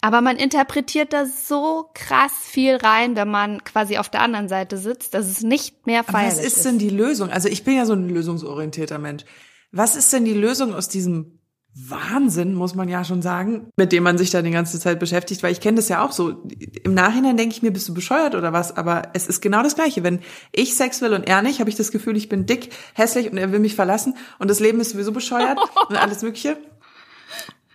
Aber 0.00 0.20
man 0.20 0.36
interpretiert 0.36 1.12
da 1.12 1.26
so 1.26 1.90
krass 1.94 2.32
viel 2.42 2.76
rein, 2.76 3.16
wenn 3.16 3.28
man 3.28 3.64
quasi 3.64 3.98
auf 3.98 4.08
der 4.08 4.22
anderen 4.22 4.48
Seite 4.48 4.76
sitzt, 4.76 5.14
dass 5.14 5.26
es 5.26 5.42
nicht 5.42 5.86
mehr 5.86 6.04
feierlich 6.04 6.38
was 6.38 6.44
ist 6.44 6.64
denn 6.64 6.78
die 6.78 6.90
Lösung? 6.90 7.30
Also 7.30 7.48
ich 7.48 7.64
bin 7.64 7.76
ja 7.76 7.84
so 7.84 7.94
ein 7.94 8.08
lösungsorientierter 8.08 8.98
Mensch. 8.98 9.24
Was 9.72 9.96
ist 9.96 10.12
denn 10.12 10.24
die 10.24 10.34
Lösung 10.34 10.74
aus 10.74 10.88
diesem 10.88 11.38
Wahnsinn, 11.74 12.54
muss 12.54 12.74
man 12.74 12.88
ja 12.88 13.04
schon 13.04 13.22
sagen, 13.22 13.70
mit 13.76 13.92
dem 13.92 14.02
man 14.02 14.18
sich 14.18 14.30
da 14.30 14.42
die 14.42 14.50
ganze 14.50 14.80
Zeit 14.80 14.98
beschäftigt? 14.98 15.42
Weil 15.42 15.52
ich 15.52 15.60
kenne 15.60 15.76
das 15.76 15.88
ja 15.88 16.04
auch 16.04 16.12
so. 16.12 16.44
Im 16.84 16.94
Nachhinein 16.94 17.36
denke 17.36 17.54
ich 17.54 17.62
mir, 17.62 17.70
bist 17.70 17.88
du 17.88 17.94
bescheuert 17.94 18.34
oder 18.34 18.52
was? 18.52 18.76
Aber 18.76 19.10
es 19.14 19.28
ist 19.28 19.40
genau 19.40 19.62
das 19.62 19.74
Gleiche. 19.74 20.02
Wenn 20.02 20.20
ich 20.52 20.74
Sex 20.74 21.02
will 21.02 21.12
und 21.12 21.28
er 21.28 21.42
nicht, 21.42 21.60
habe 21.60 21.70
ich 21.70 21.76
das 21.76 21.92
Gefühl, 21.92 22.16
ich 22.16 22.28
bin 22.28 22.46
dick, 22.46 22.70
hässlich 22.94 23.30
und 23.30 23.38
er 23.38 23.52
will 23.52 23.60
mich 23.60 23.74
verlassen 23.74 24.16
und 24.38 24.48
das 24.50 24.60
Leben 24.60 24.80
ist 24.80 24.90
sowieso 24.90 25.12
bescheuert 25.12 25.58
und 25.88 25.96
alles 25.96 26.22
Mögliche. 26.22 26.56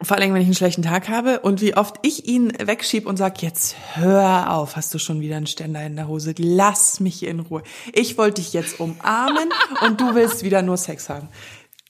Vor 0.03 0.17
allem, 0.17 0.33
wenn 0.33 0.41
ich 0.41 0.47
einen 0.47 0.55
schlechten 0.55 0.81
Tag 0.81 1.07
habe 1.07 1.39
und 1.39 1.61
wie 1.61 1.77
oft 1.77 1.95
ich 2.01 2.27
ihn 2.27 2.51
wegschieb 2.59 3.05
und 3.05 3.17
sag, 3.17 3.41
jetzt 3.41 3.75
hör 3.93 4.53
auf, 4.53 4.75
hast 4.75 4.93
du 4.93 4.99
schon 4.99 5.21
wieder 5.21 5.37
einen 5.37 5.47
Ständer 5.47 5.85
in 5.85 5.95
der 5.95 6.07
Hose, 6.07 6.33
lass 6.37 6.99
mich 6.99 7.23
in 7.23 7.39
Ruhe. 7.39 7.63
Ich 7.93 8.17
wollte 8.17 8.41
dich 8.41 8.51
jetzt 8.53 8.79
umarmen 8.79 9.49
und 9.81 10.01
du 10.01 10.13
willst 10.13 10.43
wieder 10.43 10.61
nur 10.61 10.77
Sex 10.77 11.09
haben. 11.09 11.29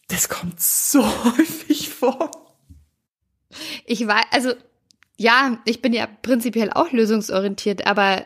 Das 0.09 0.29
kommt 0.29 0.61
so 0.61 1.03
häufig 1.23 1.89
vor. 1.89 2.29
Ich 3.85 4.05
weiß, 4.05 4.25
also 4.31 4.53
ja, 5.17 5.57
ich 5.65 5.81
bin 5.81 5.93
ja 5.93 6.07
prinzipiell 6.07 6.71
auch 6.71 6.91
lösungsorientiert, 6.91 7.87
aber 7.87 8.23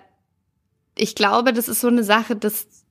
ich 0.95 1.15
glaube, 1.15 1.53
das 1.53 1.67
ist 1.67 1.81
so 1.81 1.87
eine 1.87 2.03
Sache, 2.03 2.35
das, 2.35 2.67
das 2.67 2.85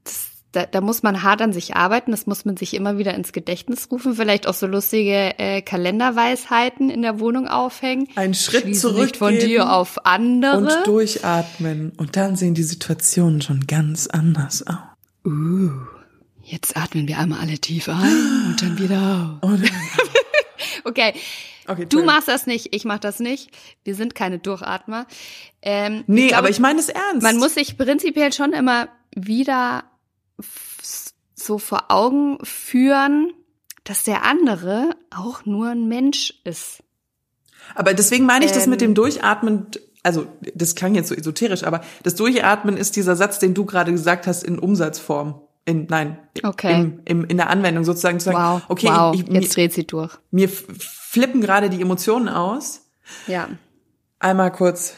da, 0.52 0.64
da 0.64 0.80
muss 0.80 1.02
man 1.02 1.22
hart 1.22 1.42
an 1.42 1.52
sich 1.52 1.76
arbeiten, 1.76 2.10
das 2.12 2.26
muss 2.26 2.44
man 2.44 2.56
sich 2.56 2.74
immer 2.74 2.98
wieder 2.98 3.14
ins 3.14 3.32
Gedächtnis 3.32 3.88
rufen, 3.90 4.14
vielleicht 4.14 4.46
auch 4.46 4.54
so 4.54 4.66
lustige 4.66 5.38
äh, 5.38 5.60
Kalenderweisheiten 5.62 6.88
in 6.88 7.02
der 7.02 7.20
Wohnung 7.20 7.46
aufhängen. 7.48 8.08
Einen 8.14 8.34
Schritt 8.34 8.66
nicht 8.66 9.16
von 9.16 9.34
dir 9.38 9.72
auf 9.72 10.06
andere. 10.06 10.56
Und 10.56 10.86
durchatmen. 10.86 11.92
Und 11.96 12.16
dann 12.16 12.36
sehen 12.36 12.54
die 12.54 12.62
Situationen 12.62 13.42
schon 13.42 13.66
ganz 13.66 14.06
anders 14.06 14.66
aus. 14.66 14.76
uh, 15.26 15.70
jetzt 16.42 16.76
atmen 16.76 17.06
wir 17.06 17.18
einmal 17.18 17.40
alle 17.40 17.58
tief 17.58 17.88
ein 17.88 18.46
und 18.48 18.62
dann 18.62 18.78
wieder 18.78 19.38
aus. 19.42 19.50
Und 19.60 19.70
Okay, 20.84 21.14
okay, 21.66 21.86
du 21.86 22.04
machst 22.04 22.28
das 22.28 22.46
nicht, 22.46 22.74
ich 22.74 22.84
mach 22.84 22.98
das 22.98 23.18
nicht. 23.18 23.50
Wir 23.82 23.94
sind 23.94 24.14
keine 24.14 24.38
Durchatmer. 24.38 25.06
Ähm, 25.62 26.04
Nee, 26.06 26.28
glaube, 26.28 26.38
aber 26.38 26.50
ich 26.50 26.60
meine 26.60 26.78
es 26.78 26.88
ernst. 26.88 27.22
Man 27.22 27.38
muss 27.38 27.54
sich 27.54 27.76
prinzipiell 27.76 28.32
schon 28.32 28.52
immer 28.52 28.88
wieder 29.14 29.84
so 31.34 31.58
vor 31.58 31.84
Augen 31.90 32.38
führen, 32.44 33.32
dass 33.84 34.02
der 34.02 34.24
andere 34.24 34.90
auch 35.14 35.44
nur 35.46 35.68
ein 35.68 35.86
Mensch 35.88 36.34
ist. 36.44 36.82
Aber 37.74 37.94
deswegen 37.94 38.26
meine 38.26 38.44
ich 38.44 38.52
das 38.52 38.66
mit 38.66 38.80
Ähm. 38.82 38.88
dem 38.88 38.94
Durchatmen, 38.94 39.66
also 40.02 40.26
das 40.54 40.74
klang 40.74 40.94
jetzt 40.94 41.08
so 41.08 41.14
esoterisch, 41.14 41.64
aber 41.64 41.80
das 42.02 42.14
Durchatmen 42.14 42.76
ist 42.76 42.96
dieser 42.96 43.16
Satz, 43.16 43.38
den 43.38 43.54
du 43.54 43.64
gerade 43.64 43.92
gesagt 43.92 44.26
hast 44.26 44.44
in 44.44 44.58
Umsatzform. 44.58 45.40
In, 45.68 45.86
nein, 45.90 46.18
Okay. 46.44 46.80
im, 46.80 47.00
im, 47.04 47.24
in 47.24 47.36
der 47.38 47.50
Anwendung 47.50 47.82
sozusagen 47.84 48.20
zu 48.20 48.26
sagen, 48.26 48.38
Wow, 48.38 48.62
okay, 48.68 48.86
wow, 48.88 49.14
ich, 49.14 49.26
mir, 49.26 49.40
jetzt 49.40 49.56
dreht 49.56 49.72
sie 49.72 49.84
durch. 49.84 50.16
mir 50.30 50.48
flippen 50.48 51.40
gerade 51.40 51.70
die 51.70 51.80
Emotionen 51.82 52.28
aus. 52.28 52.82
Ja. 53.26 53.48
Einmal 54.20 54.52
kurz, 54.52 54.94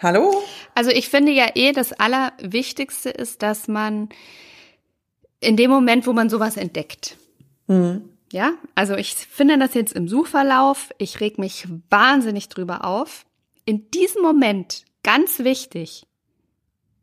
hallo? 0.00 0.42
Also 0.74 0.90
ich 0.90 1.08
finde 1.08 1.32
ja 1.32 1.46
eh, 1.54 1.72
das 1.72 1.92
Allerwichtigste 1.92 3.10
ist, 3.10 3.42
dass 3.42 3.68
man 3.68 4.08
in 5.40 5.56
dem 5.56 5.70
Moment, 5.70 6.06
wo 6.06 6.12
man 6.12 6.30
sowas 6.30 6.56
entdeckt, 6.56 7.16
Mhm. 7.70 8.08
Ja, 8.32 8.52
also 8.74 8.94
ich 8.94 9.14
finde 9.14 9.58
das 9.58 9.74
jetzt 9.74 9.92
im 9.94 10.08
Suchverlauf, 10.08 10.90
ich 10.98 11.20
reg 11.20 11.38
mich 11.38 11.66
wahnsinnig 11.90 12.48
drüber 12.48 12.84
auf. 12.84 13.24
In 13.66 13.90
diesem 13.90 14.22
Moment, 14.22 14.84
ganz 15.02 15.38
wichtig, 15.40 16.06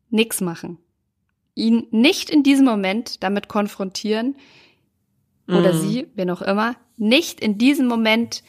nix 0.09 0.41
machen. 0.41 0.77
Ihn 1.55 1.87
nicht 1.91 2.29
in 2.29 2.43
diesem 2.43 2.65
Moment 2.65 3.23
damit 3.23 3.47
konfrontieren 3.47 4.35
oder 5.47 5.73
Mhm. 5.73 5.77
sie, 5.79 6.07
wen 6.15 6.29
auch 6.31 6.41
immer, 6.43 6.75
nicht 6.97 7.39
in 7.39 7.57
diesem 7.57 7.87
Moment, 7.87 8.43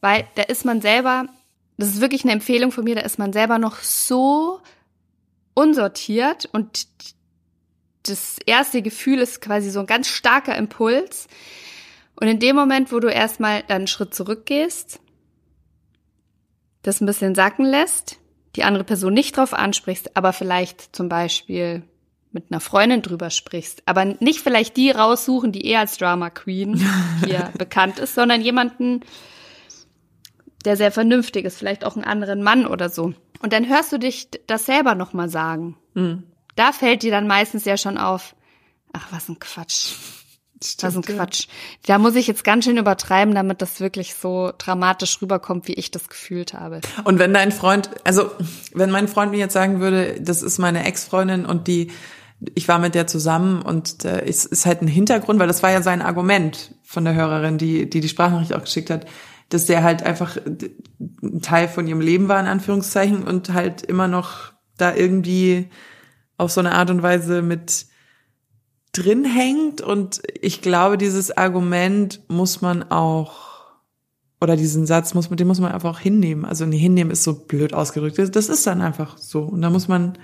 weil 0.00 0.26
da 0.36 0.42
ist 0.42 0.64
man 0.64 0.80
selber, 0.82 1.26
das 1.80 1.90
ist 1.90 2.00
wirklich 2.00 2.24
eine 2.24 2.32
Empfehlung 2.32 2.72
von 2.72 2.84
mir, 2.84 2.94
da 2.94 3.02
ist 3.02 3.18
man 3.18 3.32
selber 3.32 3.58
noch 3.58 3.76
so 3.76 4.60
unsortiert 5.54 6.48
und 6.52 6.86
das 8.04 8.38
erste 8.46 8.82
Gefühl 8.82 9.18
ist 9.18 9.40
quasi 9.40 9.70
so 9.70 9.80
ein 9.80 9.86
ganz 9.86 10.08
starker 10.08 10.56
Impuls. 10.56 11.26
Und 12.16 12.28
in 12.28 12.38
dem 12.38 12.56
Moment, 12.56 12.92
wo 12.92 13.00
du 13.00 13.08
erstmal 13.08 13.62
dann 13.62 13.78
einen 13.78 13.86
Schritt 13.86 14.14
zurückgehst, 14.14 15.00
das 16.82 17.00
ein 17.00 17.06
bisschen 17.06 17.34
sacken 17.34 17.64
lässt, 17.64 18.18
die 18.56 18.64
andere 18.64 18.84
Person 18.84 19.14
nicht 19.14 19.36
drauf 19.36 19.54
ansprichst, 19.54 20.16
aber 20.16 20.32
vielleicht 20.32 20.94
zum 20.96 21.08
Beispiel 21.08 21.82
mit 22.32 22.46
einer 22.50 22.60
Freundin 22.60 23.02
drüber 23.02 23.30
sprichst, 23.30 23.82
aber 23.86 24.04
nicht 24.04 24.40
vielleicht 24.40 24.76
die 24.76 24.90
raussuchen, 24.90 25.52
die 25.52 25.66
eher 25.66 25.80
als 25.80 25.98
Drama 25.98 26.30
Queen 26.30 26.76
hier 27.24 27.50
bekannt 27.58 27.98
ist, 27.98 28.14
sondern 28.14 28.40
jemanden, 28.40 29.00
der 30.64 30.76
sehr 30.76 30.92
vernünftig 30.92 31.44
ist, 31.44 31.58
vielleicht 31.58 31.84
auch 31.84 31.96
einen 31.96 32.04
anderen 32.04 32.42
Mann 32.42 32.66
oder 32.66 32.88
so. 32.88 33.14
Und 33.42 33.52
dann 33.52 33.68
hörst 33.68 33.92
du 33.92 33.98
dich 33.98 34.28
das 34.46 34.66
selber 34.66 34.94
nochmal 34.94 35.28
sagen. 35.28 35.76
Mhm. 35.94 36.24
Da 36.56 36.72
fällt 36.72 37.02
dir 37.02 37.10
dann 37.10 37.26
meistens 37.26 37.64
ja 37.64 37.76
schon 37.76 37.96
auf, 37.96 38.34
ach, 38.92 39.06
was 39.10 39.28
ein 39.28 39.38
Quatsch. 39.38 39.94
Stimmt, 40.62 40.82
das 40.82 40.94
ist 40.94 41.08
ein 41.08 41.16
Quatsch. 41.16 41.46
Da 41.86 41.96
muss 41.96 42.16
ich 42.16 42.26
jetzt 42.26 42.44
ganz 42.44 42.66
schön 42.66 42.76
übertreiben, 42.76 43.34
damit 43.34 43.62
das 43.62 43.80
wirklich 43.80 44.14
so 44.14 44.52
dramatisch 44.58 45.22
rüberkommt, 45.22 45.68
wie 45.68 45.72
ich 45.72 45.90
das 45.90 46.08
gefühlt 46.08 46.52
habe. 46.52 46.82
Und 47.04 47.18
wenn 47.18 47.32
dein 47.32 47.50
Freund, 47.50 47.88
also 48.04 48.30
wenn 48.74 48.90
mein 48.90 49.08
Freund 49.08 49.30
mir 49.30 49.38
jetzt 49.38 49.54
sagen 49.54 49.80
würde, 49.80 50.20
das 50.20 50.42
ist 50.42 50.58
meine 50.58 50.84
Ex-Freundin 50.84 51.46
und 51.46 51.66
die, 51.66 51.90
ich 52.54 52.68
war 52.68 52.78
mit 52.78 52.94
der 52.94 53.06
zusammen 53.06 53.62
und 53.62 54.04
äh, 54.04 54.22
es 54.26 54.44
ist 54.44 54.66
halt 54.66 54.82
ein 54.82 54.88
Hintergrund, 54.88 55.40
weil 55.40 55.48
das 55.48 55.62
war 55.62 55.70
ja 55.70 55.80
sein 55.80 56.02
Argument 56.02 56.74
von 56.82 57.06
der 57.06 57.14
Hörerin, 57.14 57.56
die 57.56 57.88
die, 57.88 58.00
die 58.00 58.08
Sprachnachricht 58.08 58.52
auch 58.52 58.64
geschickt 58.64 58.90
hat, 58.90 59.06
dass 59.50 59.66
der 59.66 59.82
halt 59.82 60.02
einfach 60.02 60.38
ein 61.22 61.42
Teil 61.42 61.68
von 61.68 61.86
ihrem 61.86 62.00
Leben 62.00 62.28
war, 62.28 62.40
in 62.40 62.46
Anführungszeichen, 62.46 63.24
und 63.24 63.52
halt 63.52 63.82
immer 63.82 64.08
noch 64.08 64.52
da 64.78 64.94
irgendwie 64.94 65.68
auf 66.38 66.50
so 66.50 66.60
eine 66.60 66.72
Art 66.72 66.90
und 66.90 67.02
Weise 67.02 67.42
mit 67.42 67.86
drin 68.92 69.24
hängt. 69.24 69.80
Und 69.80 70.22
ich 70.40 70.62
glaube, 70.62 70.96
dieses 70.96 71.36
Argument 71.36 72.20
muss 72.28 72.62
man 72.62 72.90
auch, 72.90 73.50
oder 74.40 74.56
diesen 74.56 74.86
Satz 74.86 75.14
muss, 75.14 75.28
den 75.28 75.46
muss 75.46 75.60
man 75.60 75.72
einfach 75.72 75.90
auch 75.90 76.00
hinnehmen. 76.00 76.44
Also 76.44 76.64
nee, 76.64 76.78
hinnehmen 76.78 77.10
ist 77.10 77.24
so 77.24 77.34
blöd 77.34 77.74
ausgedrückt. 77.74 78.18
Das 78.34 78.48
ist 78.48 78.66
dann 78.66 78.80
einfach 78.80 79.18
so. 79.18 79.42
Und 79.42 79.62
da 79.62 79.68
muss 79.68 79.88
man, 79.88 80.16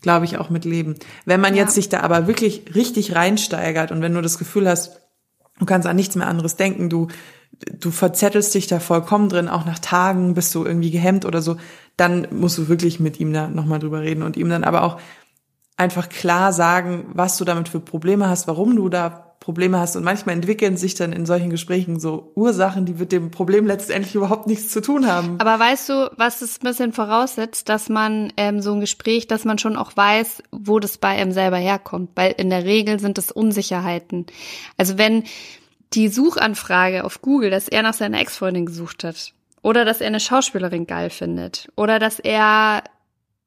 glaube 0.00 0.24
ich, 0.24 0.38
auch 0.38 0.50
mit 0.50 0.64
leben. 0.64 0.94
Wenn 1.26 1.40
man 1.40 1.54
ja. 1.54 1.62
jetzt 1.62 1.74
sich 1.74 1.90
da 1.90 2.00
aber 2.00 2.26
wirklich 2.26 2.74
richtig 2.74 3.14
reinsteigert 3.14 3.92
und 3.92 4.00
wenn 4.00 4.14
du 4.14 4.22
das 4.22 4.38
Gefühl 4.38 4.68
hast, 4.68 5.00
du 5.58 5.66
kannst 5.66 5.86
an 5.86 5.96
nichts 5.96 6.16
mehr 6.16 6.26
anderes 6.26 6.56
denken, 6.56 6.88
du, 6.88 7.08
du 7.70 7.90
verzettelst 7.90 8.54
dich 8.54 8.66
da 8.66 8.80
vollkommen 8.80 9.28
drin, 9.28 9.48
auch 9.48 9.64
nach 9.64 9.78
Tagen 9.78 10.34
bist 10.34 10.54
du 10.54 10.64
irgendwie 10.64 10.90
gehemmt 10.90 11.24
oder 11.24 11.42
so, 11.42 11.56
dann 11.96 12.28
musst 12.30 12.58
du 12.58 12.68
wirklich 12.68 13.00
mit 13.00 13.20
ihm 13.20 13.32
da 13.32 13.48
nochmal 13.48 13.78
drüber 13.78 14.00
reden 14.00 14.22
und 14.22 14.36
ihm 14.36 14.48
dann 14.48 14.64
aber 14.64 14.82
auch 14.82 14.98
einfach 15.76 16.08
klar 16.08 16.52
sagen, 16.52 17.06
was 17.12 17.36
du 17.38 17.44
damit 17.44 17.68
für 17.68 17.80
Probleme 17.80 18.28
hast, 18.28 18.46
warum 18.46 18.76
du 18.76 18.88
da 18.88 19.32
Probleme 19.42 19.80
hast. 19.80 19.96
Und 19.96 20.04
manchmal 20.04 20.36
entwickeln 20.36 20.76
sich 20.76 20.94
dann 20.94 21.12
in 21.12 21.26
solchen 21.26 21.50
Gesprächen 21.50 21.98
so 21.98 22.30
Ursachen, 22.36 22.86
die 22.86 22.94
mit 22.94 23.10
dem 23.10 23.32
Problem 23.32 23.66
letztendlich 23.66 24.14
überhaupt 24.14 24.46
nichts 24.46 24.68
zu 24.68 24.80
tun 24.80 25.06
haben. 25.06 25.40
Aber 25.40 25.58
weißt 25.58 25.88
du, 25.88 26.10
was 26.16 26.42
es 26.42 26.60
ein 26.60 26.68
bisschen 26.68 26.92
voraussetzt, 26.92 27.68
dass 27.68 27.88
man 27.88 28.32
ähm, 28.36 28.62
so 28.62 28.72
ein 28.72 28.80
Gespräch, 28.80 29.26
dass 29.26 29.44
man 29.44 29.58
schon 29.58 29.76
auch 29.76 29.96
weiß, 29.96 30.44
wo 30.52 30.78
das 30.78 30.96
bei 30.96 31.08
einem 31.08 31.32
selber 31.32 31.56
herkommt. 31.56 32.10
Weil 32.14 32.32
in 32.38 32.50
der 32.50 32.64
Regel 32.64 33.00
sind 33.00 33.18
es 33.18 33.32
Unsicherheiten. 33.32 34.26
Also 34.76 34.96
wenn 34.96 35.24
die 35.94 36.08
Suchanfrage 36.08 37.04
auf 37.04 37.22
Google, 37.22 37.50
dass 37.50 37.68
er 37.68 37.82
nach 37.82 37.94
seiner 37.94 38.20
Ex-Freundin 38.20 38.66
gesucht 38.66 39.04
hat, 39.04 39.32
oder 39.62 39.84
dass 39.84 40.00
er 40.00 40.08
eine 40.08 40.20
Schauspielerin 40.20 40.86
geil 40.86 41.10
findet, 41.10 41.68
oder 41.76 41.98
dass 41.98 42.18
er 42.18 42.82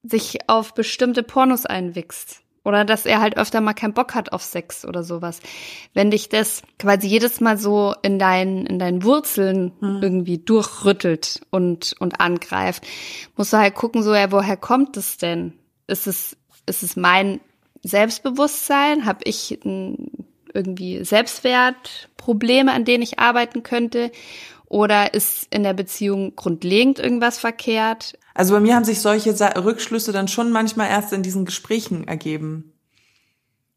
sich 0.03 0.47
auf 0.47 0.73
bestimmte 0.73 1.23
Pornos 1.23 1.65
einwichst. 1.65 2.41
Oder 2.63 2.83
dass 2.83 3.05
er 3.05 3.21
halt 3.21 3.37
öfter 3.37 3.61
mal 3.61 3.75
keinen 3.75 3.93
Bock 3.93 4.15
hat 4.15 4.33
auf 4.33 4.41
Sex 4.41 4.85
oder 4.85 5.03
sowas. 5.03 5.39
Wenn 5.93 6.09
dich 6.09 6.29
das 6.29 6.63
quasi 6.79 7.05
jedes 7.07 7.39
Mal 7.39 7.59
so 7.59 7.93
in 8.01 8.17
deinen, 8.17 8.65
in 8.65 8.79
deinen 8.79 9.03
Wurzeln 9.03 9.71
mhm. 9.79 9.99
irgendwie 10.01 10.39
durchrüttelt 10.39 11.41
und, 11.51 11.95
und 11.99 12.19
angreift, 12.19 12.83
musst 13.37 13.53
du 13.53 13.57
halt 13.57 13.75
gucken, 13.75 14.01
so, 14.01 14.15
ja, 14.15 14.31
woher 14.31 14.57
kommt 14.57 14.97
es 14.97 15.17
denn? 15.17 15.53
Ist 15.85 16.07
es, 16.07 16.37
ist 16.65 16.81
es 16.81 16.95
mein 16.95 17.39
Selbstbewusstsein? 17.83 19.05
Habe 19.05 19.19
ich 19.25 19.59
irgendwie 20.55 21.03
Selbstwertprobleme, 21.03 22.71
an 22.71 22.85
denen 22.85 23.03
ich 23.03 23.19
arbeiten 23.19 23.63
könnte? 23.63 24.11
Oder 24.67 25.13
ist 25.13 25.47
in 25.51 25.63
der 25.63 25.73
Beziehung 25.73 26.35
grundlegend 26.35 26.99
irgendwas 26.99 27.37
verkehrt? 27.37 28.17
Also 28.33 28.53
bei 28.53 28.59
mir 28.59 28.75
haben 28.75 28.83
sich 28.83 28.99
solche 29.01 29.31
Rückschlüsse 29.63 30.11
dann 30.11 30.27
schon 30.27 30.51
manchmal 30.51 30.89
erst 30.89 31.13
in 31.13 31.23
diesen 31.23 31.45
Gesprächen 31.45 32.07
ergeben. 32.07 32.74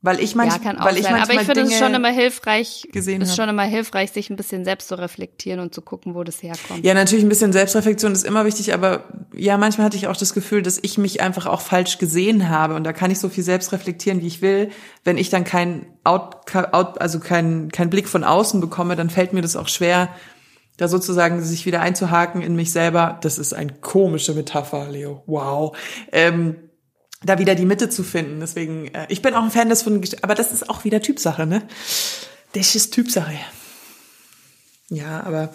Weil 0.01 0.21
ich 0.21 0.37
manchmal, 0.37 0.59
ja, 0.59 0.65
kann 0.65 0.79
auch 0.79 0.87
weil 0.87 0.97
ich 0.97 1.03
sein. 1.03 1.21
aber 1.21 1.35
ich 1.35 1.41
finde 1.41 1.63
es 1.63 1.77
schon 1.77 1.93
immer 1.93 2.11
hilfreich, 2.11 2.87
gesehen 2.93 3.21
ist 3.21 3.31
hab. 3.31 3.37
schon 3.37 3.49
immer 3.49 3.65
hilfreich, 3.65 4.13
sich 4.13 4.31
ein 4.31 4.37
bisschen 4.37 4.65
selbst 4.65 4.87
zu 4.87 4.97
reflektieren 4.97 5.59
und 5.59 5.75
zu 5.75 5.83
gucken, 5.83 6.15
wo 6.15 6.23
das 6.23 6.41
herkommt. 6.41 6.85
Ja, 6.85 6.95
natürlich 6.95 7.25
ein 7.25 7.29
bisschen 7.29 7.53
Selbstreflexion 7.53 8.13
ist 8.13 8.25
immer 8.25 8.45
wichtig, 8.45 8.73
aber 8.73 9.05
ja, 9.35 9.59
manchmal 9.59 9.87
hatte 9.87 9.97
ich 9.97 10.07
auch 10.07 10.17
das 10.17 10.35
Gefühl, 10.35 10.63
dass 10.63 10.79
ich 10.81 10.99
mich 10.99 11.21
einfach 11.21 11.47
auch 11.47 11.61
falsch 11.61 11.99
gesehen 11.99 12.49
habe 12.49 12.77
und 12.77 12.85
da 12.85 12.93
kann 12.93 13.11
ich 13.11 13.19
so 13.19 13.29
viel 13.29 13.43
selbst 13.43 13.73
reflektieren, 13.73 14.23
wie 14.23 14.29
ich 14.29 14.41
will. 14.41 14.71
Wenn 15.03 15.19
ich 15.19 15.31
dann 15.31 15.43
kein 15.43 15.87
Out, 16.05 16.47
also 16.53 17.19
kein 17.19 17.71
kein 17.73 17.91
Blick 17.91 18.09
von 18.09 18.23
außen 18.23 18.61
bekomme, 18.61 18.95
dann 18.95 19.11
fällt 19.11 19.33
mir 19.33 19.43
das 19.43 19.57
auch 19.57 19.67
schwer, 19.67 20.11
da 20.77 20.87
sozusagen 20.87 21.43
sich 21.43 21.67
wieder 21.67 21.81
einzuhaken 21.81 22.41
in 22.41 22.55
mich 22.55 22.71
selber, 22.71 23.19
das 23.21 23.37
ist 23.37 23.53
eine 23.53 23.73
komische 23.73 24.33
Metapher, 24.33 24.89
Leo. 24.89 25.25
Wow. 25.27 25.77
Ähm, 26.13 26.68
da 27.23 27.39
wieder 27.39 27.55
die 27.55 27.65
Mitte 27.65 27.89
zu 27.89 28.05
finden. 28.05 28.41
Deswegen, 28.41 28.89
äh, 28.95 29.07
ich 29.09 29.23
bin 29.23 29.35
auch 29.35 29.43
ein 29.43 29.51
Fan 29.51 29.69
des 29.69 29.83
von, 29.83 30.03
aber 30.23 30.35
das 30.35 30.53
ist 30.53 30.69
auch 30.69 30.85
wieder 30.85 31.01
Typsache, 31.01 31.47
ne? 31.47 31.67
Das 32.53 32.75
ist 32.75 32.95
Typsache. 32.95 33.39
Ja, 34.89 35.23
aber 35.25 35.53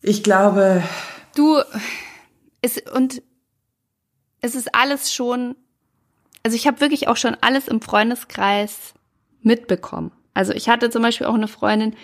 ich 0.00 0.22
glaube. 0.22 0.82
Du, 1.34 1.60
es, 2.60 2.78
und 2.92 3.22
es 4.40 4.54
ist 4.54 4.74
alles 4.74 5.14
schon, 5.14 5.54
also 6.42 6.56
ich 6.56 6.66
habe 6.66 6.80
wirklich 6.80 7.08
auch 7.08 7.16
schon 7.16 7.36
alles 7.40 7.68
im 7.68 7.80
Freundeskreis 7.80 8.94
mitbekommen. 9.40 10.12
Also 10.34 10.52
ich 10.52 10.68
hatte 10.68 10.90
zum 10.90 11.02
Beispiel 11.02 11.26
auch 11.26 11.34
eine 11.34 11.48
Freundin, 11.48 11.94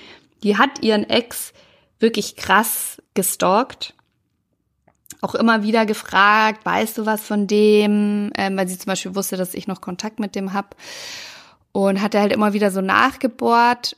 die 0.42 0.56
hat 0.56 0.82
ihren 0.82 1.04
Ex 1.08 1.52
wirklich 1.98 2.36
krass 2.36 3.02
gestalkt. 3.14 3.94
Auch 5.20 5.34
immer 5.34 5.62
wieder 5.62 5.86
gefragt, 5.86 6.64
weißt 6.64 6.98
du 6.98 7.06
was 7.06 7.22
von 7.22 7.46
dem? 7.46 8.30
Ähm, 8.36 8.56
weil 8.56 8.68
sie 8.68 8.78
zum 8.78 8.86
Beispiel 8.86 9.14
wusste, 9.14 9.36
dass 9.36 9.54
ich 9.54 9.66
noch 9.66 9.80
Kontakt 9.80 10.20
mit 10.20 10.34
dem 10.34 10.52
hab. 10.52 10.76
Und 11.72 12.00
hatte 12.00 12.20
halt 12.20 12.32
immer 12.32 12.52
wieder 12.52 12.70
so 12.70 12.80
nachgebohrt. 12.80 13.96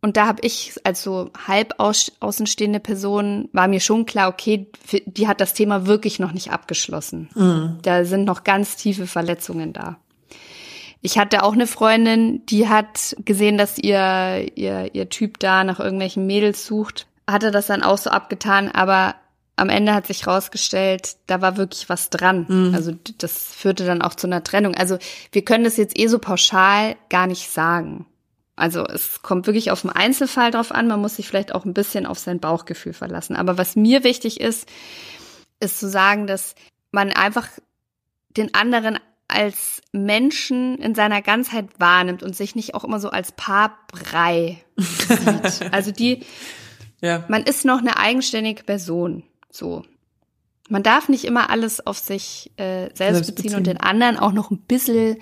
Und 0.00 0.16
da 0.16 0.26
habe 0.26 0.42
ich 0.42 0.74
als 0.84 1.02
so 1.02 1.30
halb 1.46 1.74
außenstehende 1.78 2.78
Person, 2.78 3.48
war 3.52 3.66
mir 3.66 3.80
schon 3.80 4.06
klar, 4.06 4.28
okay, 4.28 4.68
die 5.06 5.26
hat 5.26 5.40
das 5.40 5.54
Thema 5.54 5.86
wirklich 5.86 6.20
noch 6.20 6.32
nicht 6.32 6.52
abgeschlossen. 6.52 7.28
Mhm. 7.34 7.78
Da 7.82 8.04
sind 8.04 8.24
noch 8.24 8.44
ganz 8.44 8.76
tiefe 8.76 9.08
Verletzungen 9.08 9.72
da. 9.72 9.96
Ich 11.00 11.18
hatte 11.18 11.42
auch 11.42 11.52
eine 11.52 11.66
Freundin, 11.66 12.46
die 12.46 12.68
hat 12.68 13.16
gesehen, 13.24 13.58
dass 13.58 13.78
ihr, 13.78 14.46
ihr, 14.54 14.94
ihr 14.94 15.08
Typ 15.08 15.40
da 15.40 15.64
nach 15.64 15.80
irgendwelchen 15.80 16.26
Mädels 16.26 16.64
sucht 16.64 17.08
hatte 17.28 17.50
das 17.50 17.66
dann 17.66 17.82
auch 17.82 17.98
so 17.98 18.10
abgetan, 18.10 18.70
aber 18.70 19.14
am 19.58 19.68
Ende 19.68 19.94
hat 19.94 20.06
sich 20.06 20.26
rausgestellt, 20.26 21.16
da 21.26 21.40
war 21.40 21.56
wirklich 21.56 21.88
was 21.88 22.10
dran. 22.10 22.46
Mhm. 22.48 22.74
Also 22.74 22.92
das 23.18 23.54
führte 23.54 23.84
dann 23.84 24.02
auch 24.02 24.14
zu 24.14 24.26
einer 24.26 24.44
Trennung. 24.44 24.74
Also 24.74 24.98
wir 25.32 25.44
können 25.44 25.64
das 25.64 25.76
jetzt 25.76 25.98
eh 25.98 26.06
so 26.06 26.18
pauschal 26.18 26.96
gar 27.08 27.26
nicht 27.26 27.50
sagen. 27.50 28.06
Also 28.56 28.84
es 28.84 29.22
kommt 29.22 29.46
wirklich 29.46 29.70
auf 29.70 29.82
den 29.82 29.90
Einzelfall 29.90 30.50
drauf 30.50 30.72
an. 30.72 30.88
Man 30.88 31.00
muss 31.00 31.16
sich 31.16 31.26
vielleicht 31.26 31.54
auch 31.54 31.64
ein 31.64 31.74
bisschen 31.74 32.06
auf 32.06 32.18
sein 32.18 32.40
Bauchgefühl 32.40 32.92
verlassen. 32.92 33.36
Aber 33.36 33.58
was 33.58 33.76
mir 33.76 34.04
wichtig 34.04 34.40
ist, 34.40 34.68
ist 35.60 35.78
zu 35.78 35.88
sagen, 35.88 36.26
dass 36.26 36.54
man 36.90 37.12
einfach 37.12 37.48
den 38.36 38.54
anderen 38.54 38.98
als 39.28 39.82
Menschen 39.92 40.78
in 40.78 40.94
seiner 40.94 41.20
Ganzheit 41.20 41.66
wahrnimmt 41.78 42.22
und 42.22 42.34
sich 42.34 42.56
nicht 42.56 42.74
auch 42.74 42.84
immer 42.84 42.98
so 42.98 43.10
als 43.10 43.32
Paarbrei 43.32 44.64
sieht. 44.76 45.72
Also 45.72 45.92
die, 45.92 46.24
ja. 47.00 47.24
Man 47.28 47.44
ist 47.44 47.64
noch 47.64 47.78
eine 47.78 47.98
eigenständige 47.98 48.64
Person. 48.64 49.22
So. 49.50 49.84
Man 50.68 50.82
darf 50.82 51.08
nicht 51.08 51.24
immer 51.24 51.50
alles 51.50 51.86
auf 51.86 51.98
sich 51.98 52.52
äh, 52.56 52.90
selbst, 52.94 52.98
selbst 52.98 53.20
beziehen, 53.20 53.34
beziehen 53.44 53.56
und 53.56 53.66
den 53.66 53.76
anderen 53.78 54.18
auch 54.18 54.32
noch 54.32 54.50
ein 54.50 54.60
bisschen 54.60 55.18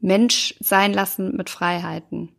Mensch 0.00 0.54
sein 0.60 0.92
lassen 0.92 1.36
mit 1.36 1.50
Freiheiten. 1.50 2.30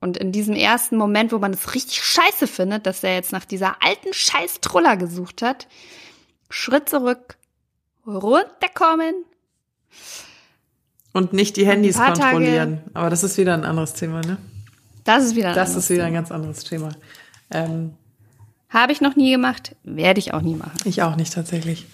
Und 0.00 0.16
in 0.16 0.32
diesem 0.32 0.54
ersten 0.54 0.96
Moment, 0.96 1.30
wo 1.30 1.38
man 1.38 1.52
es 1.52 1.74
richtig 1.74 2.02
scheiße 2.02 2.46
findet, 2.46 2.86
dass 2.86 3.04
er 3.04 3.14
jetzt 3.14 3.32
nach 3.32 3.44
dieser 3.44 3.82
alten 3.82 4.12
scheiß 4.12 4.60
Truller 4.60 4.96
gesucht 4.96 5.42
hat, 5.42 5.68
Schritt 6.48 6.88
zurück, 6.88 7.36
runterkommen. 8.06 9.14
Und 11.12 11.32
nicht 11.32 11.56
die 11.56 11.66
Handys 11.66 11.96
kontrollieren. 11.96 12.78
Tage, 12.78 12.90
Aber 12.94 13.10
das 13.10 13.24
ist 13.24 13.36
wieder 13.36 13.54
ein 13.54 13.64
anderes 13.64 13.92
Thema, 13.92 14.20
ne? 14.22 14.38
Das 15.04 15.24
ist 15.24 15.36
wieder 15.36 15.50
ein 15.50 15.54
Das 15.54 15.74
ist 15.74 15.90
wieder 15.90 16.04
ein 16.04 16.14
ganz 16.14 16.30
anderes 16.30 16.64
Thema. 16.64 16.90
Ähm, 17.50 17.94
Habe 18.70 18.92
ich 18.92 19.00
noch 19.00 19.16
nie 19.16 19.32
gemacht, 19.32 19.76
werde 19.82 20.20
ich 20.20 20.32
auch 20.32 20.42
nie 20.42 20.54
machen. 20.54 20.78
Ich 20.84 21.02
auch 21.02 21.16
nicht 21.16 21.34
tatsächlich. 21.34 21.86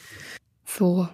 So. 0.64 1.08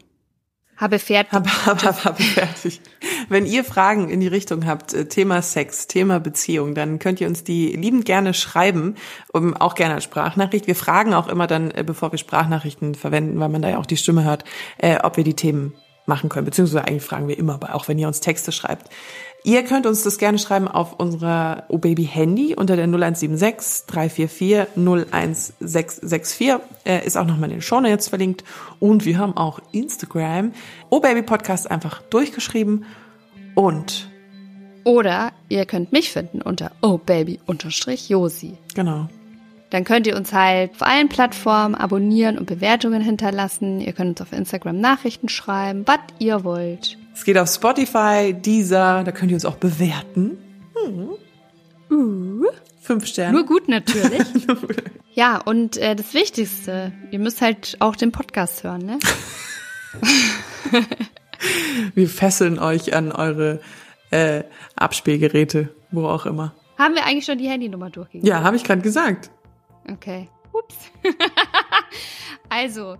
Habe 0.77 0.99
fertig. 0.99 1.33
Habe, 1.33 1.49
habe, 1.67 2.05
habe, 2.05 2.23
fertig. 2.23 2.81
Wenn 3.29 3.47
ihr 3.47 3.63
Fragen 3.63 4.09
in 4.09 4.19
die 4.19 4.27
Richtung 4.27 4.67
habt, 4.67 4.93
äh, 4.93 5.07
Thema 5.07 5.41
Sex, 5.41 5.87
Thema 5.87 6.19
Beziehung, 6.19 6.75
dann 6.75 6.99
könnt 6.99 7.21
ihr 7.21 7.29
uns 7.29 7.45
die 7.45 7.69
liebend 7.77 8.05
gerne 8.05 8.35
schreiben, 8.35 8.97
um, 9.33 9.55
auch 9.57 9.77
gerne 9.77 9.95
als 9.95 10.03
Sprachnachricht. 10.03 10.67
Wir 10.67 10.75
fragen 10.75 11.15
auch 11.15 11.29
immer 11.29 11.47
dann, 11.47 11.71
äh, 11.71 11.85
bevor 11.87 12.11
wir 12.11 12.19
Sprachnachrichten 12.19 12.97
verwenden, 12.97 13.39
weil 13.39 13.49
man 13.49 13.63
da 13.63 13.69
ja 13.69 13.79
auch 13.79 13.87
die 13.87 13.97
Stimme 13.97 14.25
hört, 14.25 14.45
äh, 14.79 14.99
ob 15.01 15.17
wir 15.17 15.25
die 15.25 15.37
Themen 15.37 15.75
machen 16.07 16.29
können. 16.29 16.47
Beziehungsweise 16.47 16.85
eigentlich 16.85 17.05
fragen 17.05 17.29
wir 17.29 17.39
immer, 17.39 17.61
auch 17.73 17.87
wenn 17.87 17.99
ihr 17.99 18.09
uns 18.09 18.19
Texte 18.19 18.51
schreibt. 18.51 18.91
Ihr 19.45 19.65
könnt 19.65 19.87
uns 19.87 20.05
das 20.05 20.19
gerne 20.19 20.39
schreiben 20.39 20.69
auf 20.69 21.01
unserer 21.01 21.65
OBaby 21.69 22.05
Handy 22.05 22.55
unter 22.55 22.77
der 22.77 22.85
0176 22.85 23.87
344 23.87 24.77
01664. 24.77 26.53
Äh, 26.85 27.05
ist 27.05 27.17
auch 27.17 27.27
nochmal 27.27 27.51
in 27.51 27.57
den 27.57 27.63
Show 27.63 27.81
Notes 27.81 28.09
verlinkt. 28.09 28.45
Und 28.79 29.05
wir 29.05 29.19
haben 29.19 29.37
auch 29.37 29.59
Instagram. 29.73 30.53
OBaby 30.91 31.23
Podcast 31.23 31.69
einfach 31.69 32.03
durchgeschrieben. 32.03 32.85
Und 33.57 34.09
Oder 34.85 35.33
ihr 35.49 35.67
könnt 35.67 35.91
mich 35.91 36.13
finden 36.13 36.41
unter 36.41 36.71
ohbaby-josi. 36.81 38.55
Genau. 38.75 39.09
Dann 39.71 39.85
könnt 39.85 40.07
ihr 40.07 40.17
uns 40.17 40.33
halt 40.33 40.71
auf 40.73 40.83
allen 40.83 41.09
Plattformen 41.09 41.75
abonnieren 41.75 42.39
und 42.39 42.47
Bewertungen 42.47 43.03
hinterlassen. 43.03 43.81
Ihr 43.81 43.93
könnt 43.93 44.11
uns 44.11 44.21
auf 44.21 44.33
Instagram 44.39 44.79
Nachrichten 44.79 45.29
schreiben, 45.29 45.83
was 45.87 45.99
ihr 46.21 46.45
wollt. 46.45 46.99
Es 47.15 47.25
geht 47.25 47.39
auf 47.39 47.49
Spotify, 47.49 48.35
Deezer, 48.35 49.05
da 49.05 49.13
könnt 49.13 49.31
ihr 49.31 49.37
uns 49.37 49.45
auch 49.45 49.57
bewerten. 49.57 50.39
Hm. 50.75 51.11
Uh. 51.91 52.47
Fünf 52.81 53.07
Sterne. 53.07 53.33
Nur 53.39 53.47
gut 53.47 53.69
natürlich. 53.69 54.27
ja, 55.15 55.39
und 55.39 55.77
äh, 55.77 55.95
das 55.95 56.15
Wichtigste, 56.15 56.93
ihr 57.13 57.19
müsst 57.21 57.41
halt 57.41 57.77
auch 57.79 57.95
den 57.95 58.11
Podcast 58.11 58.65
hören, 58.65 58.85
ne? 58.85 58.99
Wir 61.95 62.09
fesseln 62.09 62.59
euch 62.59 62.95
an 62.95 63.13
eure 63.13 63.61
äh, 64.11 64.43
Abspielgeräte, 64.77 65.69
wo 65.91 66.07
auch 66.07 66.27
immer. 66.27 66.55
Haben 66.79 66.95
wir 66.95 67.05
eigentlich 67.05 67.25
schon 67.25 67.39
die 67.39 67.49
Handynummer 67.49 67.91
durchgegeben? 67.91 68.27
Ja, 68.27 68.43
habe 68.43 68.57
ich 68.57 68.65
gerade 68.65 68.83
gesagt. 68.83 69.31
Okay. 69.91 70.29
Ups. 70.53 70.77
also, 72.49 72.97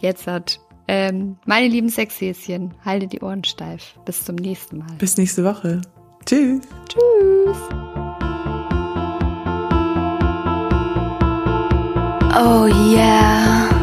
jetzt 0.00 0.26
hat. 0.26 0.60
Ähm, 0.90 1.36
meine 1.44 1.68
lieben 1.68 1.90
Sexhäschen, 1.90 2.74
haltet 2.82 3.12
die 3.12 3.20
Ohren 3.20 3.44
steif. 3.44 3.94
Bis 4.06 4.24
zum 4.24 4.36
nächsten 4.36 4.78
Mal. 4.78 4.96
Bis 4.98 5.18
nächste 5.18 5.44
Woche. 5.44 5.82
Tschüss. 6.24 6.62
Tschüss. 6.88 7.58
Oh 12.34 12.66
yeah. 12.66 13.77